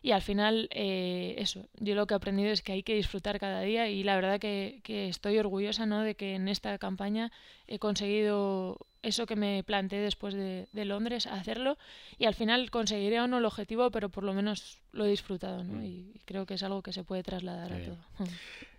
Y 0.00 0.12
al 0.12 0.22
final, 0.22 0.68
eh, 0.72 1.34
eso, 1.38 1.66
yo 1.80 1.94
lo 1.94 2.06
que 2.06 2.14
he 2.14 2.16
aprendido 2.16 2.50
es 2.50 2.62
que 2.62 2.72
hay 2.72 2.82
que 2.82 2.94
disfrutar 2.94 3.40
cada 3.40 3.62
día 3.62 3.88
y 3.88 4.04
la 4.04 4.14
verdad 4.14 4.38
que, 4.38 4.80
estoy 4.86 5.38
orgullosa 5.38 5.86
¿no? 5.86 6.02
de 6.02 6.14
que 6.14 6.34
en 6.34 6.48
esta 6.48 6.78
campaña 6.78 7.32
he 7.66 7.78
conseguido 7.78 8.78
eso 9.02 9.26
que 9.26 9.36
me 9.36 9.62
planteé 9.64 9.98
después 10.00 10.34
de, 10.34 10.66
Londres, 10.84 11.26
hacerlo 11.26 11.78
y 12.16 12.26
al 12.26 12.34
final 12.34 12.70
conseguiré 12.70 13.20
o 13.20 13.26
no 13.26 13.38
el 13.38 13.44
objetivo, 13.44 13.90
pero 13.90 14.08
por 14.08 14.22
lo 14.22 14.34
menos 14.34 14.78
lo 14.92 15.04
he 15.04 15.10
disfrutado 15.10 15.64
¿no? 15.64 15.80
Mm. 15.80 15.84
y 15.84 16.20
creo 16.24 16.46
que 16.46 16.54
es 16.54 16.62
algo 16.62 16.82
que 16.82 16.92
se 16.92 17.04
puede 17.04 17.22
trasladar 17.22 17.72
a 17.72 17.82
todo. 17.82 17.98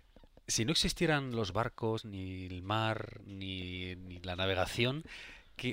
Si 0.50 0.64
no 0.64 0.72
existieran 0.72 1.34
los 1.34 1.52
barcos, 1.52 2.04
ni 2.04 2.46
el 2.46 2.62
mar, 2.62 3.20
ni, 3.24 3.94
la 4.22 4.36
navegación, 4.36 5.04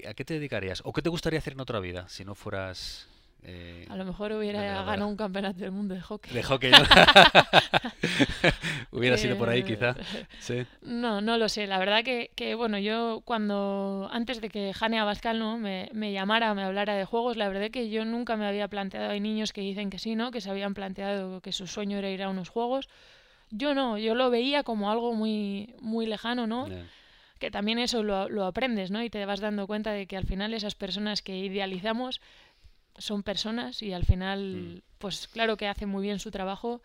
¿a 0.08 0.13
qué 0.13 0.25
te 0.25 0.36
dedicarías? 0.36 0.82
¿O 0.86 0.93
qué 0.93 1.02
te 1.02 1.10
gustaría 1.10 1.39
hacer 1.39 1.54
en 1.54 1.62
otra 1.62 1.80
vida 1.80 2.08
si 2.10 2.25
no 2.25 2.36
fueras 2.36 3.08
eh, 3.43 3.86
a 3.89 3.95
lo 3.95 4.04
mejor 4.04 4.34
hubiera 4.34 4.84
ganado 4.84 5.08
un 5.08 5.15
campeonato 5.15 5.60
del 5.60 5.71
mundo 5.71 5.93
de 5.93 6.02
hockey. 6.02 6.34
De 6.34 6.43
hockey, 6.43 6.71
hubiera 8.91 9.15
sido 9.15 9.38
por 9.38 9.47
ahí 9.47 9.63
quizá. 9.63 9.95
Sí. 10.39 10.65
No, 10.82 11.21
no 11.21 11.38
lo 11.38 11.47
sé. 11.47 11.67
La 11.67 11.78
verdad 11.78 12.04
que, 12.04 12.56
bueno, 12.56 12.80
yo 12.80 13.21
cuando, 13.23 14.10
antes 14.12 14.41
de 14.41 14.49
que 14.49 14.73
Jane 14.73 14.99
Abascal 14.99 15.39
¿no? 15.39 15.58
me, 15.58 15.89
me, 15.93 16.12
llamara, 16.12 16.54
me 16.56 16.63
hablara 16.63 16.95
de 16.95 17.06
juegos, 17.06 17.38
la 17.38 17.47
verdad 17.47 17.69
que 17.69 17.89
yo 17.89 18.06
nunca 18.06 18.36
me 18.36 18.47
había 18.47 18.67
planteado, 18.67 19.12
hay 19.12 19.19
niños 19.19 19.54
que 19.54 19.62
dicen 19.62 19.89
que 19.89 19.99
sí, 19.99 20.15
¿no? 20.15 20.32
Que 20.32 20.41
se 20.41 20.49
habían 20.49 20.73
planteado 20.73 21.39
que 21.39 21.52
su 21.52 21.67
sueño 21.67 21.99
era 21.99 22.10
ir 22.10 22.23
a 22.23 22.30
unos 22.30 22.49
juegos. 22.49 22.89
Yo 23.49 23.73
no, 23.73 23.97
yo 23.97 24.15
lo 24.15 24.29
veía 24.29 24.63
como 24.63 24.91
algo 24.91 25.13
muy, 25.13 25.73
muy 25.79 26.05
lejano, 26.05 26.47
¿no? 26.47 26.67
Que 27.39 27.51
también 27.51 27.79
eso 27.79 28.03
lo, 28.03 28.29
lo 28.29 28.45
aprendes, 28.45 28.91
¿no? 28.91 29.03
Y 29.03 29.10
te 29.10 29.25
vas 29.25 29.39
dando 29.39 29.67
cuenta 29.67 29.91
de 29.91 30.07
que 30.07 30.17
al 30.17 30.25
final 30.25 30.53
esas 30.53 30.75
personas 30.75 31.21
que 31.21 31.38
idealizamos 31.38 32.19
son 32.97 33.23
personas 33.23 33.81
y 33.81 33.93
al 33.93 34.05
final, 34.05 34.77
mm. 34.77 34.81
pues 34.97 35.27
claro 35.27 35.55
que 35.55 35.67
hacen 35.67 35.89
muy 35.89 36.03
bien 36.03 36.19
su 36.19 36.31
trabajo, 36.31 36.81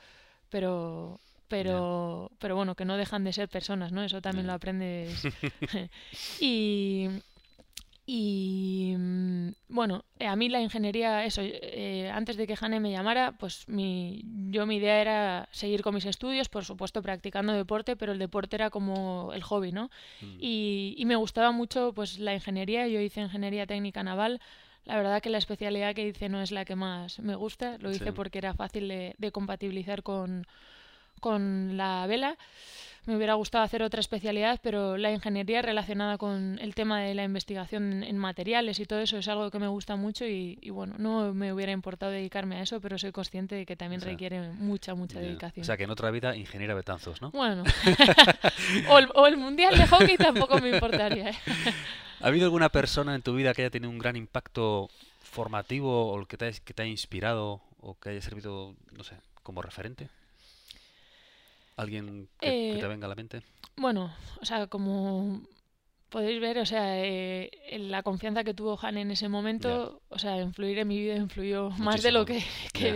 pero 0.51 1.19
pero 1.49 2.31
pero 2.39 2.57
bueno, 2.57 2.75
que 2.75 2.85
no 2.85 2.97
dejan 2.97 3.25
de 3.25 3.33
ser 3.33 3.49
personas, 3.49 3.93
¿no? 3.93 4.03
Eso 4.03 4.21
también 4.23 4.47
lo 4.47 4.53
aprendes. 4.53 5.23
y 6.41 7.09
y 8.05 8.95
mm, 8.99 9.49
bueno, 9.69 10.05
eh, 10.19 10.27
a 10.27 10.35
mí 10.37 10.49
la 10.49 10.61
ingeniería, 10.61 11.25
eso, 11.25 11.41
eh, 11.45 12.11
antes 12.13 12.37
de 12.37 12.47
que 12.47 12.57
Jane 12.57 12.81
me 12.81 12.91
llamara, 12.91 13.33
pues 13.33 13.69
mi, 13.69 14.23
yo 14.51 14.67
mi 14.67 14.77
idea 14.77 15.01
era 15.01 15.49
seguir 15.53 15.83
con 15.83 15.95
mis 15.95 16.07
estudios, 16.07 16.49
por 16.49 16.65
supuesto 16.65 17.03
practicando 17.03 17.53
deporte, 17.53 17.97
pero 17.97 18.13
el 18.13 18.19
deporte 18.19 18.57
era 18.57 18.71
como 18.71 19.33
el 19.33 19.43
hobby, 19.43 19.73
¿no? 19.73 19.91
Mm. 20.21 20.37
Y, 20.41 20.95
y, 20.99 21.05
me 21.05 21.17
gustaba 21.17 21.53
mucho 21.53 21.93
pues 21.95 22.19
la 22.19 22.35
ingeniería, 22.35 22.89
yo 22.89 23.01
hice 23.01 23.21
ingeniería 23.21 23.67
técnica 23.67 24.03
naval, 24.03 24.41
la 24.85 24.97
verdad 24.97 25.23
que 25.23 25.31
la 25.31 25.39
especialidad 25.39 25.95
que 25.95 26.09
hice 26.09 26.29
no 26.29 26.41
es 26.43 26.51
la 26.51 26.65
que 26.65 26.75
más 26.75 27.21
me 27.21 27.37
gusta, 27.37 27.79
lo 27.79 27.91
hice 27.91 28.13
porque 28.13 28.39
era 28.39 28.53
fácil 28.55 28.89
de, 28.89 29.33
compatibilizar 29.33 30.03
con, 30.03 30.47
con 31.21 31.77
la 31.77 32.05
vela. 32.09 32.37
Me 33.05 33.17
hubiera 33.17 33.35
gustado 33.35 33.65
hacer 33.65 33.83
otra 33.83 33.99
especialidad, 33.99 34.61
pero 34.63 34.97
la 34.97 35.11
ingeniería 35.11 35.61
relacionada 35.61 36.19
con 36.19 36.61
el 36.61 36.73
tema 36.77 37.01
de 37.01 37.15
la 37.15 37.25
investigación 37.25 38.05
en 38.05 38.17
materiales 38.17 38.79
y 38.79 38.87
todo 38.87 39.01
eso 39.01 39.19
es 39.19 39.27
algo 39.27 39.51
que 39.51 39.59
me 39.59 39.67
gusta 39.67 39.97
mucho 39.97 40.25
y, 40.25 40.57
bueno, 40.71 40.95
no 40.99 41.35
me 41.35 41.53
hubiera 41.53 41.73
importado 41.73 42.13
dedicarme 42.13 42.59
a 42.59 42.63
eso, 42.63 42.81
pero 42.81 42.99
soy 42.99 43.11
consciente 43.11 43.57
de 43.57 43.67
que 43.67 43.75
también 43.75 44.03
requiere 44.03 44.53
mucha, 44.53 44.95
mucha 44.95 45.19
dedicación. 45.19 45.65
O 45.65 45.67
sea, 45.67 45.77
que 45.77 45.83
en 45.83 45.91
otra 45.91 46.13
vida 46.13 46.37
ingeniera 46.37 46.75
Betanzos, 46.75 47.21
¿no? 47.21 47.33
Bueno, 47.33 47.65
o, 48.89 49.27
el, 49.27 49.37
Mundial 49.37 49.77
de 49.77 49.87
Hockey 49.89 50.17
tampoco 50.17 50.61
me 50.61 50.71
importaría. 50.71 51.31
¿eh? 51.31 51.39
¿Ha 52.21 52.29
habido 52.29 52.45
alguna 52.45 52.69
persona 52.69 53.17
en 53.17 53.23
tu 53.23 53.35
vida 53.35 53.53
que 53.53 53.63
haya 53.63 53.71
tenido 53.71 53.91
un 53.91 53.99
gran 53.99 54.15
impacto 54.15 54.89
formativo 55.25 56.13
o 56.13 56.25
que 56.27 56.37
te, 56.37 56.53
que 56.65 56.73
te 56.73 56.83
haya 56.83 56.91
inspirado 56.93 57.61
o 57.81 57.99
que 57.99 58.11
haya 58.11 58.21
servido, 58.21 58.77
no 58.93 59.03
sé, 59.03 59.17
como 59.43 59.61
referente? 59.61 60.09
¿Alguien 61.77 62.29
que, 62.39 62.47
te 62.47 62.79
eh, 62.79 62.89
venga 62.89 63.07
a 63.07 63.09
la 63.09 63.15
mente? 63.15 63.43
Bueno, 63.77 64.15
o 64.41 64.45
sea, 64.45 64.67
como 64.67 65.43
podéis 66.13 66.41
ver, 66.41 66.59
o 66.59 66.67
sea, 66.67 67.03
eh, 67.03 67.51
la 67.79 68.03
confianza 68.03 68.45
que 68.45 68.53
tuvo 68.53 68.79
Han 68.83 68.99
en 68.99 69.11
ese 69.11 69.29
momento, 69.29 70.03
o 70.11 70.19
sea, 70.19 70.39
influir 70.41 70.79
en 70.79 70.89
mi 70.89 71.01
vida 71.01 71.17
influyó 71.17 71.71
más 71.71 72.03
de 72.03 72.13
lo 72.13 72.27
que, 72.27 72.43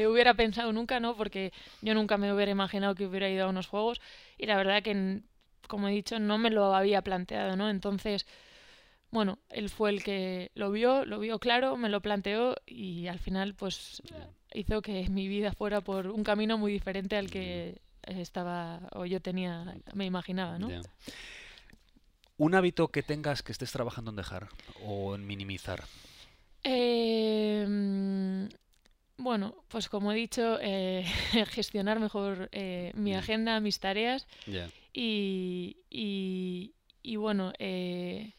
hubiera 0.07 0.35
pensado 0.35 0.73
nunca, 0.73 1.01
¿no? 1.01 1.17
Porque 1.17 1.53
yo 1.81 1.95
nunca 1.95 2.19
me 2.19 2.33
hubiera 2.33 2.53
imaginado 2.53 2.95
que 2.95 3.07
hubiera 3.07 3.31
ido 3.31 3.47
a 3.47 3.49
unos 3.49 3.67
juegos 3.67 4.01
y 4.37 4.45
la 4.45 4.57
verdad 4.57 4.83
que, 4.83 5.23
como 5.67 5.89
he 5.89 5.93
dicho, 5.93 6.19
no 6.19 6.37
me 6.37 6.51
lo 6.51 6.75
había 6.75 7.01
planteado, 7.01 7.57
¿no? 7.57 7.71
Entonces, 7.71 8.27
bueno, 9.11 9.39
él 9.49 9.71
fue 9.71 9.91
el 9.91 10.05
que 10.05 10.51
lo 10.55 10.71
vio, 10.71 11.07
lo 11.07 11.19
vio 11.19 11.39
claro, 11.39 11.79
me 11.79 11.89
lo 11.89 12.03
planteó 12.03 12.55
y 12.67 13.07
al 13.07 13.19
final 13.19 13.55
pues 13.55 14.03
hizo 14.53 14.83
que 14.83 15.09
mi 15.09 15.27
vida 15.27 15.53
fuera 15.53 15.81
por 15.81 16.09
un 16.09 16.23
camino 16.23 16.59
muy 16.59 16.71
diferente 16.71 17.17
al 17.17 17.31
que 17.31 17.81
estaba 18.07 18.81
o 18.93 19.05
yo 19.05 19.21
tenía, 19.21 19.77
me 19.95 20.07
imaginaba, 20.07 20.59
¿no? 20.59 20.69
¿Un 22.39 22.55
hábito 22.55 22.89
que 22.89 23.03
tengas 23.03 23.43
que 23.43 23.53
estés 23.53 23.73
trabajando 23.73 24.11
en 24.11 24.17
dejar 24.17 24.49
o 24.85 25.15
en 25.15 25.27
minimizar? 25.27 25.85
Em, 26.63 28.49
bueno, 29.17 29.55
pues 29.69 29.89
como 29.89 30.13
he 30.13 30.17
dicho, 30.17 30.59
eh, 30.61 31.05
gestionar 31.51 32.01
mejor 32.01 32.49
eh, 32.53 32.93
mi 32.95 33.15
agenda, 33.15 33.61
mis 33.61 33.79
tareas 33.81 34.27
Y, 34.93 35.79
y, 35.91 36.75
y 37.03 37.17
bueno, 37.17 37.53
eh, 37.59 38.35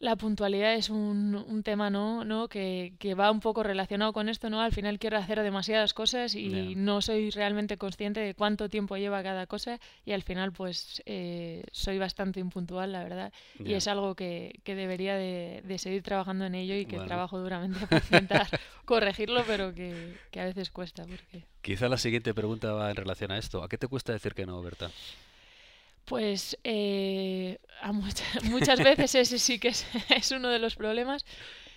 la 0.00 0.16
puntualidad 0.16 0.74
es 0.74 0.90
un, 0.90 1.34
un 1.34 1.62
tema 1.62 1.88
¿no? 1.90 2.24
¿no? 2.24 2.48
Que, 2.48 2.94
que, 2.98 3.14
va 3.14 3.30
un 3.30 3.40
poco 3.40 3.62
relacionado 3.62 4.12
con 4.12 4.28
esto, 4.28 4.50
¿no? 4.50 4.60
Al 4.60 4.72
final 4.72 4.98
quiero 4.98 5.16
hacer 5.16 5.40
demasiadas 5.42 5.94
cosas 5.94 6.34
y 6.34 6.74
no 6.76 7.00
soy 7.00 7.30
realmente 7.30 7.78
consciente 7.78 8.20
de 8.20 8.34
cuánto 8.34 8.68
tiempo 8.68 8.96
lleva 8.96 9.22
cada 9.22 9.46
cosa 9.46 9.80
y 10.04 10.12
al 10.12 10.22
final 10.22 10.52
pues 10.52 11.02
eh, 11.06 11.64
soy 11.72 11.98
bastante 11.98 12.40
impuntual, 12.40 12.92
la 12.92 13.02
verdad. 13.02 13.32
Y 13.58 13.74
es 13.74 13.88
algo 13.88 14.14
que, 14.14 14.60
que 14.64 14.74
debería 14.74 15.14
de, 15.14 15.62
de, 15.64 15.78
seguir 15.78 16.02
trabajando 16.02 16.44
en 16.44 16.54
ello 16.54 16.74
y 16.74 16.86
que 16.86 16.98
trabajo 16.98 17.38
duramente 17.38 17.86
para 17.86 18.04
intentar 18.04 18.60
corregirlo, 18.84 19.42
pero 19.46 19.74
que, 19.74 20.16
que, 20.30 20.40
a 20.40 20.44
veces 20.44 20.70
cuesta. 20.70 21.04
Porque... 21.04 21.46
Quizá 21.62 21.88
la 21.88 21.98
siguiente 21.98 22.34
pregunta 22.34 22.72
va 22.72 22.90
en 22.90 22.96
relación 22.96 23.30
a 23.30 23.38
esto. 23.38 23.62
¿A 23.62 23.68
qué 23.68 23.78
te 23.78 23.88
cuesta 23.88 24.12
decir 24.12 24.34
que 24.34 24.46
no, 24.46 24.60
Berta? 24.62 24.90
Pues 26.04 26.58
eh, 26.64 27.58
a 27.80 27.92
muchas 28.44 28.78
veces 28.78 29.14
ese 29.14 29.38
sí 29.38 29.58
que 29.58 29.68
es, 29.68 29.86
es, 30.10 30.30
uno 30.32 30.48
de 30.48 30.58
los 30.58 30.76
problemas 30.76 31.24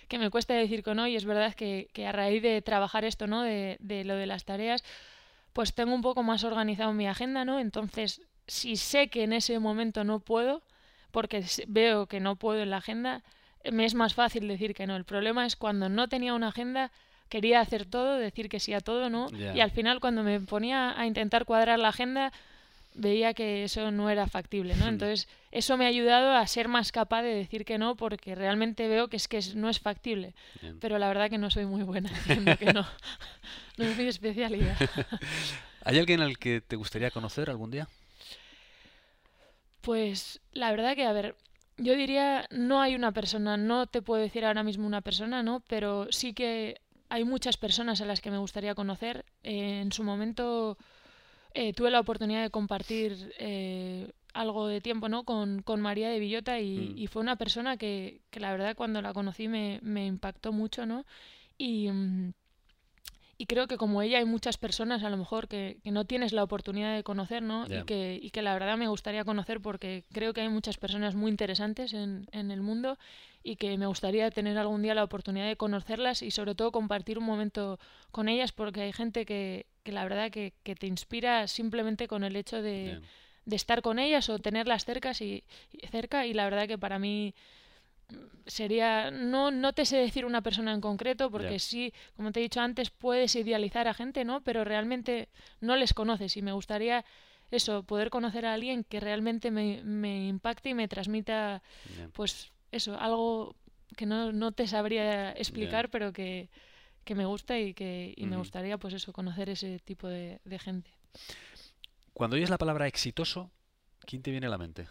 que 0.08 0.18
me 0.18 0.30
cuesta 0.30 0.54
decir 0.54 0.82
con 0.82 0.98
hoy. 0.98 1.16
Es 1.16 1.24
verdad 1.24 1.54
que, 1.54 1.88
que 1.92 2.06
a 2.06 2.12
raíz 2.12 2.42
de 2.42 2.62
trabajar 2.62 3.04
esto, 3.04 3.26
¿no? 3.26 3.42
De, 3.42 3.76
de, 3.80 4.04
lo 4.04 4.14
de 4.14 4.26
las 4.26 4.44
tareas, 4.44 4.84
pues 5.52 5.74
tengo 5.74 5.94
un 5.94 6.02
poco 6.02 6.22
más 6.22 6.44
organizado 6.44 6.92
mi 6.92 7.06
agenda, 7.06 7.44
¿no? 7.44 7.58
Entonces, 7.58 8.22
si 8.46 8.76
sé 8.76 9.08
que 9.08 9.24
en 9.24 9.32
ese 9.32 9.58
momento 9.58 10.04
no 10.04 10.20
puedo, 10.20 10.62
porque 11.10 11.44
veo 11.66 12.06
que 12.06 12.20
no 12.20 12.36
puedo 12.36 12.62
en 12.62 12.70
la 12.70 12.78
agenda, 12.78 13.22
me 13.70 13.84
es 13.84 13.94
más 13.94 14.14
fácil 14.14 14.48
decir 14.48 14.74
que 14.74 14.86
no. 14.86 14.96
El 14.96 15.04
problema 15.04 15.46
es 15.46 15.56
cuando 15.56 15.88
no 15.88 16.08
tenía 16.08 16.34
una 16.34 16.48
agenda, 16.48 16.90
quería 17.28 17.60
hacer 17.60 17.86
todo, 17.86 18.16
decir 18.16 18.48
que 18.48 18.60
sí 18.60 18.72
a 18.72 18.80
todo, 18.80 19.10
¿no? 19.10 19.28
Yeah. 19.28 19.56
Y 19.56 19.60
al 19.60 19.70
final 19.70 20.00
cuando 20.00 20.22
me 20.22 20.40
ponía 20.40 20.98
a 20.98 21.06
intentar 21.06 21.44
cuadrar 21.44 21.78
la 21.78 21.88
agenda, 21.88 22.32
veía 22.98 23.32
que 23.32 23.64
eso 23.64 23.90
no 23.90 24.10
era 24.10 24.26
factible, 24.26 24.74
¿no? 24.74 24.88
Entonces, 24.88 25.28
eso 25.52 25.76
me 25.76 25.84
ha 25.84 25.88
ayudado 25.88 26.32
a 26.32 26.46
ser 26.46 26.68
más 26.68 26.92
capaz 26.92 27.22
de 27.22 27.34
decir 27.34 27.64
que 27.64 27.78
no 27.78 27.96
porque 27.96 28.34
realmente 28.34 28.88
veo 28.88 29.08
que 29.08 29.16
es 29.16 29.28
que 29.28 29.40
no 29.54 29.68
es 29.68 29.78
factible. 29.78 30.34
Bien. 30.60 30.78
Pero 30.80 30.98
la 30.98 31.08
verdad 31.08 31.30
que 31.30 31.38
no 31.38 31.48
soy 31.48 31.64
muy 31.64 31.84
buena 31.84 32.10
diciendo 32.10 32.56
que 32.58 32.72
no. 32.72 32.86
No 33.78 33.84
es 33.84 33.96
mi 33.96 34.08
especialidad. 34.08 34.76
¿Hay 35.84 36.00
alguien 36.00 36.20
al 36.20 36.36
que 36.36 36.60
te 36.60 36.74
gustaría 36.74 37.12
conocer 37.12 37.48
algún 37.48 37.70
día? 37.70 37.86
Pues 39.82 40.40
la 40.50 40.72
verdad 40.72 40.96
que, 40.96 41.04
a 41.04 41.12
ver, 41.12 41.36
yo 41.76 41.94
diría, 41.94 42.48
no 42.50 42.82
hay 42.82 42.96
una 42.96 43.12
persona, 43.12 43.56
no 43.56 43.86
te 43.86 44.02
puedo 44.02 44.20
decir 44.20 44.44
ahora 44.44 44.64
mismo 44.64 44.84
una 44.84 45.00
persona, 45.00 45.44
¿no? 45.44 45.60
Pero 45.68 46.08
sí 46.10 46.34
que 46.34 46.80
hay 47.08 47.22
muchas 47.22 47.56
personas 47.56 48.00
a 48.00 48.04
las 48.04 48.20
que 48.20 48.32
me 48.32 48.38
gustaría 48.38 48.74
conocer. 48.74 49.24
Eh, 49.44 49.80
en 49.80 49.92
su 49.92 50.02
momento 50.02 50.76
eh, 51.54 51.72
tuve 51.72 51.90
la 51.90 52.00
oportunidad 52.00 52.42
de 52.42 52.50
compartir 52.50 53.32
eh, 53.38 54.10
algo 54.34 54.68
de 54.68 54.80
tiempo 54.80 55.08
¿no? 55.08 55.24
con, 55.24 55.62
con 55.62 55.80
María 55.80 56.08
de 56.10 56.18
Villota 56.18 56.60
y, 56.60 56.94
mm. 56.94 56.98
y 56.98 57.06
fue 57.06 57.22
una 57.22 57.36
persona 57.36 57.76
que, 57.76 58.20
que, 58.30 58.40
la 58.40 58.52
verdad 58.52 58.76
cuando 58.76 59.02
la 59.02 59.12
conocí 59.12 59.48
me, 59.48 59.80
me 59.82 60.06
impactó 60.06 60.52
mucho 60.52 60.86
¿no? 60.86 61.04
y, 61.56 61.88
y 63.36 63.46
creo 63.46 63.66
que 63.66 63.76
como 63.76 64.02
ella 64.02 64.18
hay 64.18 64.24
muchas 64.24 64.58
personas 64.58 65.02
a 65.02 65.10
lo 65.10 65.16
mejor 65.16 65.48
que, 65.48 65.78
que 65.82 65.90
no 65.90 66.04
tienes 66.04 66.32
la 66.32 66.42
oportunidad 66.42 66.94
de 66.94 67.02
conocer 67.02 67.42
¿no? 67.42 67.66
Yeah. 67.66 67.80
y, 67.80 67.84
que, 67.84 68.18
y 68.20 68.30
que 68.30 68.42
la 68.42 68.52
verdad 68.52 68.76
me 68.76 68.88
gustaría 68.88 69.24
conocer 69.24 69.60
porque 69.60 70.04
creo 70.12 70.34
que 70.34 70.42
hay 70.42 70.48
muchas 70.48 70.76
personas 70.76 71.14
muy 71.14 71.30
interesantes 71.30 71.94
en, 71.94 72.26
en 72.32 72.50
el 72.50 72.60
mundo 72.60 72.98
y 73.42 73.56
que 73.56 73.78
me 73.78 73.86
gustaría 73.86 74.30
tener 74.30 74.58
algún 74.58 74.82
día 74.82 74.94
la 74.94 75.04
oportunidad 75.04 75.46
de 75.46 75.56
conocerlas 75.56 76.22
y 76.22 76.30
sobre 76.30 76.54
todo 76.54 76.70
compartir 76.70 77.18
un 77.18 77.24
momento 77.24 77.78
con 78.10 78.28
ellas 78.28 78.52
porque 78.52 78.82
hay 78.82 78.92
gente 78.92 79.24
que, 79.24 79.66
que 79.88 79.92
la 79.92 80.04
verdad 80.04 80.30
que, 80.30 80.52
que, 80.62 80.74
te 80.74 80.86
inspira 80.86 81.48
simplemente 81.48 82.08
con 82.08 82.22
el 82.22 82.36
hecho 82.36 82.60
de, 82.60 83.00
de 83.46 83.56
estar 83.56 83.80
con 83.80 83.98
ellas 83.98 84.28
o 84.28 84.38
tenerlas 84.38 84.84
cerca 84.84 85.12
y, 85.18 85.42
cerca 85.90 86.26
y 86.26 86.34
la 86.34 86.44
verdad 86.44 86.68
que 86.68 86.76
para 86.76 86.98
mí 86.98 87.34
sería 88.46 89.10
no 89.10 89.50
no 89.50 89.72
te 89.72 89.86
sé 89.86 89.96
decir 89.96 90.26
una 90.26 90.42
persona 90.42 90.74
en 90.74 90.82
concreto 90.82 91.30
porque 91.30 91.50
yeah. 91.50 91.58
sí 91.58 91.94
como 92.16 92.32
te 92.32 92.40
he 92.40 92.42
dicho 92.42 92.60
antes 92.60 92.90
puedes 92.90 93.34
idealizar 93.34 93.88
a 93.88 93.94
gente 93.94 94.24
no 94.24 94.42
pero 94.42 94.62
realmente 94.62 95.28
no 95.60 95.74
les 95.74 95.94
conoces 95.94 96.36
y 96.36 96.42
me 96.42 96.52
gustaría 96.52 97.06
eso 97.50 97.82
poder 97.82 98.10
conocer 98.10 98.44
a 98.44 98.52
alguien 98.52 98.84
que 98.84 99.00
realmente 99.00 99.50
me, 99.50 99.82
me 99.84 100.26
impacte 100.28 100.68
y 100.68 100.74
me 100.74 100.86
transmita 100.86 101.62
yeah. 101.96 102.10
pues 102.12 102.52
eso, 102.72 102.98
algo 103.00 103.56
que 103.96 104.04
no, 104.04 104.32
no 104.32 104.52
te 104.52 104.66
sabría 104.66 105.32
explicar, 105.32 105.86
yeah. 105.86 105.90
pero 105.90 106.12
que, 106.12 106.50
que, 107.08 107.14
me 107.14 107.24
gusta 107.24 107.58
y 107.58 107.72
que 107.72 108.12
y 108.16 108.26
mm. 108.26 108.30
me 108.30 108.36
gustaría, 108.36 108.78
pues 108.78 108.94
eso, 108.94 109.12
conocer 109.12 109.48
ese 109.48 109.78
tipo 109.78 110.08
de, 110.08 110.40
de, 110.44 110.58
gente. 110.58 110.90
Cuando 112.12 112.36
oyes 112.36 112.50
la 112.50 112.58
palabra 112.58 112.86
exitoso, 112.86 113.50
¿quién 114.06 114.22
te 114.22 114.30
viene 114.30 114.46
a 114.46 114.50
la 114.50 114.58
mente? 114.58 114.86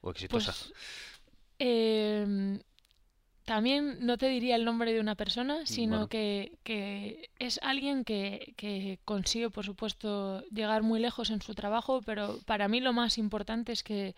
¿O 0.00 0.10
exitosa? 0.10 0.52
Pues, 0.52 0.72
eh, 1.58 2.58
también 3.44 3.98
no 4.00 4.18
te 4.18 4.28
diría 4.28 4.56
el 4.56 4.64
nombre 4.64 4.92
de 4.92 5.00
una 5.00 5.14
persona, 5.14 5.66
sino 5.66 5.96
bueno. 5.96 6.08
que, 6.08 6.58
que, 6.64 7.30
es 7.38 7.60
alguien 7.62 8.04
que, 8.04 8.54
que, 8.56 8.98
consigue, 9.04 9.50
por 9.50 9.64
supuesto, 9.64 10.42
llegar 10.50 10.82
muy 10.82 10.98
lejos 10.98 11.30
en 11.30 11.40
su 11.40 11.54
trabajo, 11.54 12.00
pero 12.04 12.40
para 12.44 12.66
mí 12.66 12.80
lo 12.80 12.92
más 12.92 13.18
importante 13.18 13.72
es 13.72 13.82
que 13.84 14.14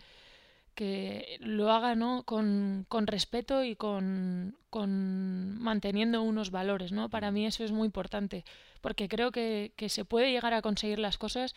que 0.79 1.35
lo 1.41 1.73
haga 1.73 1.93
¿no? 1.95 2.23
con, 2.23 2.85
con 2.87 3.05
respeto 3.05 3.65
y 3.65 3.75
con, 3.75 4.55
con, 4.69 5.59
manteniendo 5.59 6.21
unos 6.21 6.51
valores. 6.51 6.93
¿no? 6.93 7.09
Para 7.09 7.31
mí 7.31 7.45
eso 7.45 7.65
es 7.65 7.73
muy 7.73 7.85
importante, 7.85 8.45
porque 8.79 9.09
creo 9.09 9.33
que, 9.33 9.73
que, 9.75 9.89
se 9.89 10.05
puede 10.05 10.31
llegar 10.31 10.53
a 10.53 10.61
conseguir 10.61 10.97
las 10.97 11.17
cosas 11.17 11.53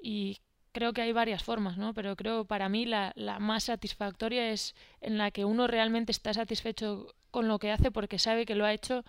y 0.00 0.38
creo 0.70 0.92
que 0.92 1.02
hay 1.02 1.10
varias 1.10 1.42
formas, 1.42 1.76
¿no? 1.76 1.92
pero 1.92 2.14
creo 2.14 2.44
para 2.44 2.68
mí 2.68 2.84
la, 2.84 3.10
la 3.16 3.40
más 3.40 3.64
satisfactoria 3.64 4.52
es 4.52 4.76
en 5.00 5.18
la 5.18 5.32
que 5.32 5.44
uno 5.44 5.66
realmente 5.66 6.12
está 6.12 6.32
satisfecho 6.32 7.12
con 7.32 7.48
lo 7.48 7.58
que 7.58 7.72
hace 7.72 7.90
porque 7.90 8.20
sabe 8.20 8.46
que 8.46 8.54
lo 8.54 8.64
ha 8.64 8.72
hecho 8.72 9.04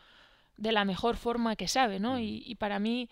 de 0.57 0.71
la 0.71 0.83
mejor 0.83 1.15
forma 1.15 1.55
que 1.55 1.67
sabe, 1.67 1.99
¿no? 1.99 2.17
Y, 2.17 2.41
y 2.43 2.55
para 2.55 2.79
mí 2.79 3.07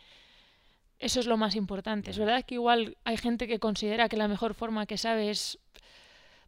eso 0.97 1.19
es 1.19 1.27
lo 1.27 1.37
más 1.37 1.53
importante. 1.53 2.09
Es 2.09 2.17
verdad 2.17 2.43
que 2.43 2.55
igual 2.55 2.97
hay 3.03 3.17
gente 3.17 3.47
que 3.47 3.59
considera 3.59 4.09
que 4.09 4.17
la 4.17 4.27
mejor 4.27 4.55
forma 4.55 4.87
que 4.87 4.97
sabe 4.97 5.29
es 5.29 5.59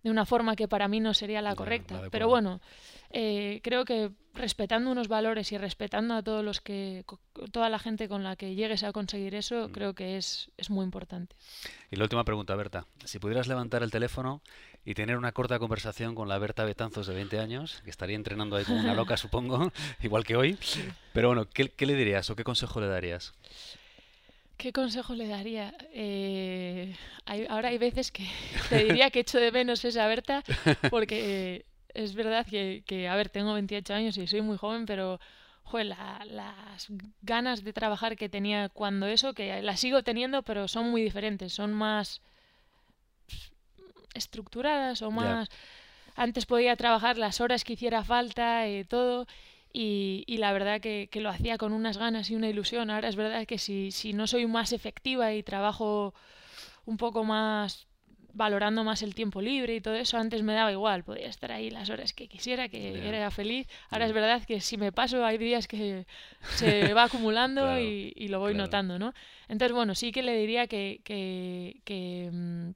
de 0.04 0.12
una 0.12 0.26
forma 0.26 0.56
que 0.56 0.68
para 0.68 0.88
mí 0.88 1.00
no 1.00 1.14
sería 1.14 1.42
la 1.42 1.56
correcta. 1.56 2.02
La 2.02 2.10
Pero 2.10 2.28
bueno, 2.28 2.60
eh, 3.10 3.62
creo 3.64 3.86
que 3.86 4.12
respetando 4.34 4.92
unos 4.92 5.08
valores 5.08 5.52
y 5.52 5.58
respetando 5.58 6.16
a 6.16 6.24
todos 6.24 6.44
los 6.44 6.60
que 6.60 7.06
toda 7.52 7.70
la 7.70 7.80
gente 7.80 8.10
con 8.10 8.24
la 8.24 8.36
que 8.36 8.56
llegues 8.56 8.84
a 8.84 8.92
conseguir 8.92 9.36
eso, 9.36 9.70
mm. 9.70 9.72
creo 9.72 9.94
que 9.94 10.18
es, 10.18 10.52
es 10.58 10.70
muy 10.70 10.84
importante. 10.84 11.36
Y 11.92 11.96
la 11.96 12.04
última 12.04 12.26
pregunta, 12.26 12.56
Berta. 12.56 12.86
Si 13.06 13.20
pudieras 13.20 13.48
levantar 13.48 13.84
el 13.84 13.92
teléfono 13.92 14.42
y 14.84 14.96
tener 14.96 15.18
una 15.18 15.32
corta 15.32 15.60
conversación 15.60 16.16
con 16.16 16.28
la 16.28 16.38
Berta 16.38 16.66
Betanzos 16.66 17.08
de 17.08 17.14
20 17.14 17.40
años, 17.40 17.82
que 17.84 17.90
estaría 17.90 18.16
entrenando 18.16 18.56
ahí 18.56 18.66
como 18.66 18.80
una 18.80 18.96
loca, 18.96 19.16
supongo, 19.18 19.72
igual 20.02 20.26
que 20.26 20.36
hoy. 20.36 20.58
Pero 21.14 21.30
bueno, 21.30 21.48
¿qué, 21.48 21.70
¿qué 21.70 21.86
le 21.86 21.96
dirías 21.96 22.30
o 22.30 22.36
qué 22.36 22.44
consejo 22.44 22.82
le 22.82 22.88
darías? 22.88 23.34
¿Qué 24.64 24.72
consejo 24.72 25.14
le 25.14 25.28
daría? 25.28 25.76
Eh, 25.92 26.96
hay, 27.26 27.46
ahora 27.50 27.68
hay 27.68 27.78
veces 27.78 28.14
que 28.14 28.26
te 28.70 28.86
diría 28.86 29.10
que 29.10 29.20
echo 29.20 29.38
de 29.38 29.52
menos 29.52 29.84
esa 29.84 30.08
Berta, 30.08 30.42
porque 30.90 31.56
eh, 31.56 31.66
es 31.94 32.16
verdad 32.16 32.46
que, 32.46 32.82
que, 32.88 33.10
a 33.10 33.16
ver, 33.18 33.28
tengo 33.28 33.54
28 33.56 33.94
años 33.94 34.16
y 34.16 34.26
soy 34.26 34.42
muy 34.42 34.56
joven, 34.56 34.86
pero 34.86 35.20
joder, 35.64 35.88
la, 35.88 36.24
las 36.28 36.88
ganas 37.22 37.66
de 37.66 37.74
trabajar 37.74 38.16
que 38.16 38.30
tenía 38.30 38.70
cuando 38.70 39.06
eso, 39.06 39.34
que 39.34 39.62
las 39.62 39.82
sigo 39.82 40.02
teniendo, 40.02 40.44
pero 40.44 40.70
son 40.70 40.92
muy 40.92 41.02
diferentes, 41.02 41.52
son 41.52 41.74
más 41.74 42.22
estructuradas 44.14 45.02
o 45.02 45.12
más... 45.12 45.50
Yeah. 45.50 45.58
Antes 46.16 46.46
podía 46.46 46.76
trabajar 46.78 47.18
las 47.18 47.42
horas 47.42 47.66
que 47.66 47.74
hiciera 47.74 48.04
falta 48.04 48.70
y 48.70 48.86
todo, 48.86 49.26
y, 49.74 50.24
y, 50.28 50.38
la 50.38 50.54
verdad 50.54 50.80
que, 50.80 51.10
que, 51.12 51.20
lo 51.20 51.30
hacía 51.30 51.58
con 51.58 51.74
unas 51.74 51.98
ganas 51.98 52.30
y 52.30 52.36
una 52.36 52.48
ilusión. 52.48 52.92
Ahora 52.92 53.10
es 53.10 53.16
verdad 53.16 53.48
que 53.48 53.58
si, 53.58 53.92
si 53.92 54.14
no 54.14 54.28
soy 54.28 54.46
más 54.46 54.72
efectiva 54.72 55.34
y 55.34 55.42
trabajo 55.42 56.14
un 56.86 56.98
poco 56.98 57.24
más 57.24 57.88
valorando 58.34 58.84
más 58.84 59.04
el 59.04 59.14
tiempo 59.14 59.42
libre 59.42 59.76
y 59.76 59.82
todo 59.82 59.96
eso, 59.96 60.18
antes 60.18 60.42
me 60.42 60.54
daba 60.54 60.72
igual, 60.72 61.04
podía 61.04 61.28
estar 61.28 61.52
ahí 61.52 61.70
las 61.70 61.90
horas 61.90 62.14
que 62.14 62.28
quisiera, 62.28 62.68
que 62.68 62.94
yeah. 62.94 63.06
era 63.06 63.32
feliz. 63.32 63.68
Ahora 63.90 64.06
yeah. 64.06 64.08
es 64.08 64.14
verdad 64.14 64.46
que 64.46 64.60
si 64.60 64.78
me 64.78 64.92
paso 64.92 65.24
hay 65.24 65.38
días 65.38 65.68
que 65.68 66.06
se 66.56 66.94
va 66.94 67.04
acumulando 67.04 67.62
claro, 67.62 67.80
y, 67.80 68.14
y, 68.16 68.28
lo 68.28 68.40
voy 68.40 68.54
claro. 68.54 68.66
notando, 68.66 69.00
¿no? 69.00 69.14
Entonces, 69.48 69.74
bueno, 69.74 69.96
sí 69.96 70.12
que 70.12 70.24
le 70.24 70.36
diría 70.36 70.68
que, 70.68 71.02
que, 71.04 71.82
que 71.86 72.30
mm, 72.32 72.72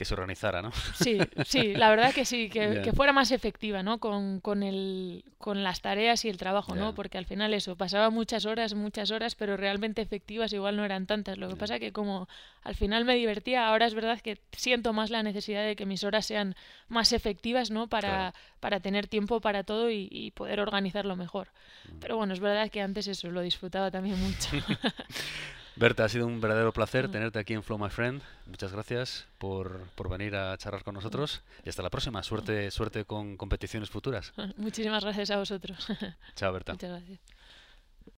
que 0.00 0.06
se 0.06 0.14
organizara, 0.14 0.62
¿no? 0.62 0.72
Sí, 0.94 1.18
sí, 1.44 1.74
la 1.76 1.90
verdad 1.90 2.14
que 2.14 2.24
sí, 2.24 2.48
que, 2.48 2.70
yeah. 2.70 2.80
que 2.80 2.94
fuera 2.94 3.12
más 3.12 3.32
efectiva, 3.32 3.82
¿no? 3.82 3.98
Con, 3.98 4.40
con, 4.40 4.62
el, 4.62 5.26
con 5.36 5.62
las 5.62 5.82
tareas 5.82 6.24
y 6.24 6.30
el 6.30 6.38
trabajo, 6.38 6.72
yeah. 6.72 6.84
¿no? 6.84 6.94
Porque 6.94 7.18
al 7.18 7.26
final 7.26 7.52
eso, 7.52 7.76
pasaba 7.76 8.08
muchas 8.08 8.46
horas, 8.46 8.72
muchas 8.72 9.10
horas, 9.10 9.34
pero 9.34 9.58
realmente 9.58 10.00
efectivas 10.00 10.54
igual 10.54 10.78
no 10.78 10.86
eran 10.86 11.04
tantas. 11.04 11.36
Lo 11.36 11.48
que 11.48 11.52
yeah. 11.52 11.60
pasa 11.60 11.78
que 11.78 11.92
como 11.92 12.30
al 12.62 12.74
final 12.76 13.04
me 13.04 13.14
divertía, 13.14 13.68
ahora 13.68 13.84
es 13.84 13.92
verdad 13.92 14.18
que 14.22 14.40
siento 14.52 14.94
más 14.94 15.10
la 15.10 15.22
necesidad 15.22 15.66
de 15.66 15.76
que 15.76 15.84
mis 15.84 16.02
horas 16.02 16.24
sean 16.24 16.56
más 16.88 17.12
efectivas, 17.12 17.70
¿no? 17.70 17.86
Para, 17.86 18.08
claro. 18.08 18.32
para 18.60 18.80
tener 18.80 19.06
tiempo 19.06 19.42
para 19.42 19.64
todo 19.64 19.90
y, 19.90 20.08
y 20.10 20.30
poder 20.30 20.60
organizarlo 20.60 21.14
mejor. 21.14 21.48
Mm. 21.92 21.98
Pero 22.00 22.16
bueno, 22.16 22.32
es 22.32 22.40
verdad 22.40 22.70
que 22.70 22.80
antes 22.80 23.06
eso, 23.06 23.30
lo 23.30 23.42
disfrutaba 23.42 23.90
también 23.90 24.18
mucho. 24.18 24.48
Berta, 25.76 26.04
ha 26.04 26.08
sido 26.08 26.26
un 26.26 26.40
verdadero 26.40 26.72
placer 26.72 27.10
tenerte 27.10 27.38
aquí 27.38 27.54
en 27.54 27.62
Flow 27.62 27.78
My 27.78 27.90
Friend. 27.90 28.20
Muchas 28.46 28.72
gracias 28.72 29.26
por, 29.38 29.88
venir 30.10 30.34
a 30.36 30.56
charlar 30.58 30.82
con 30.82 30.94
nosotros 30.94 31.42
y 31.64 31.68
hasta 31.68 31.82
la 31.82 31.90
próxima. 31.90 32.22
Suerte, 32.22 32.70
suerte 32.70 33.04
con 33.04 33.36
competiciones 33.36 33.90
futuras. 33.90 34.32
Muchísimas 34.56 35.04
gracias 35.04 35.30
a 35.30 35.38
vosotros. 35.38 35.86
Chao, 36.34 36.52
Berta. 36.52 36.72
Muchas 36.72 36.90
gracias. 36.90 37.20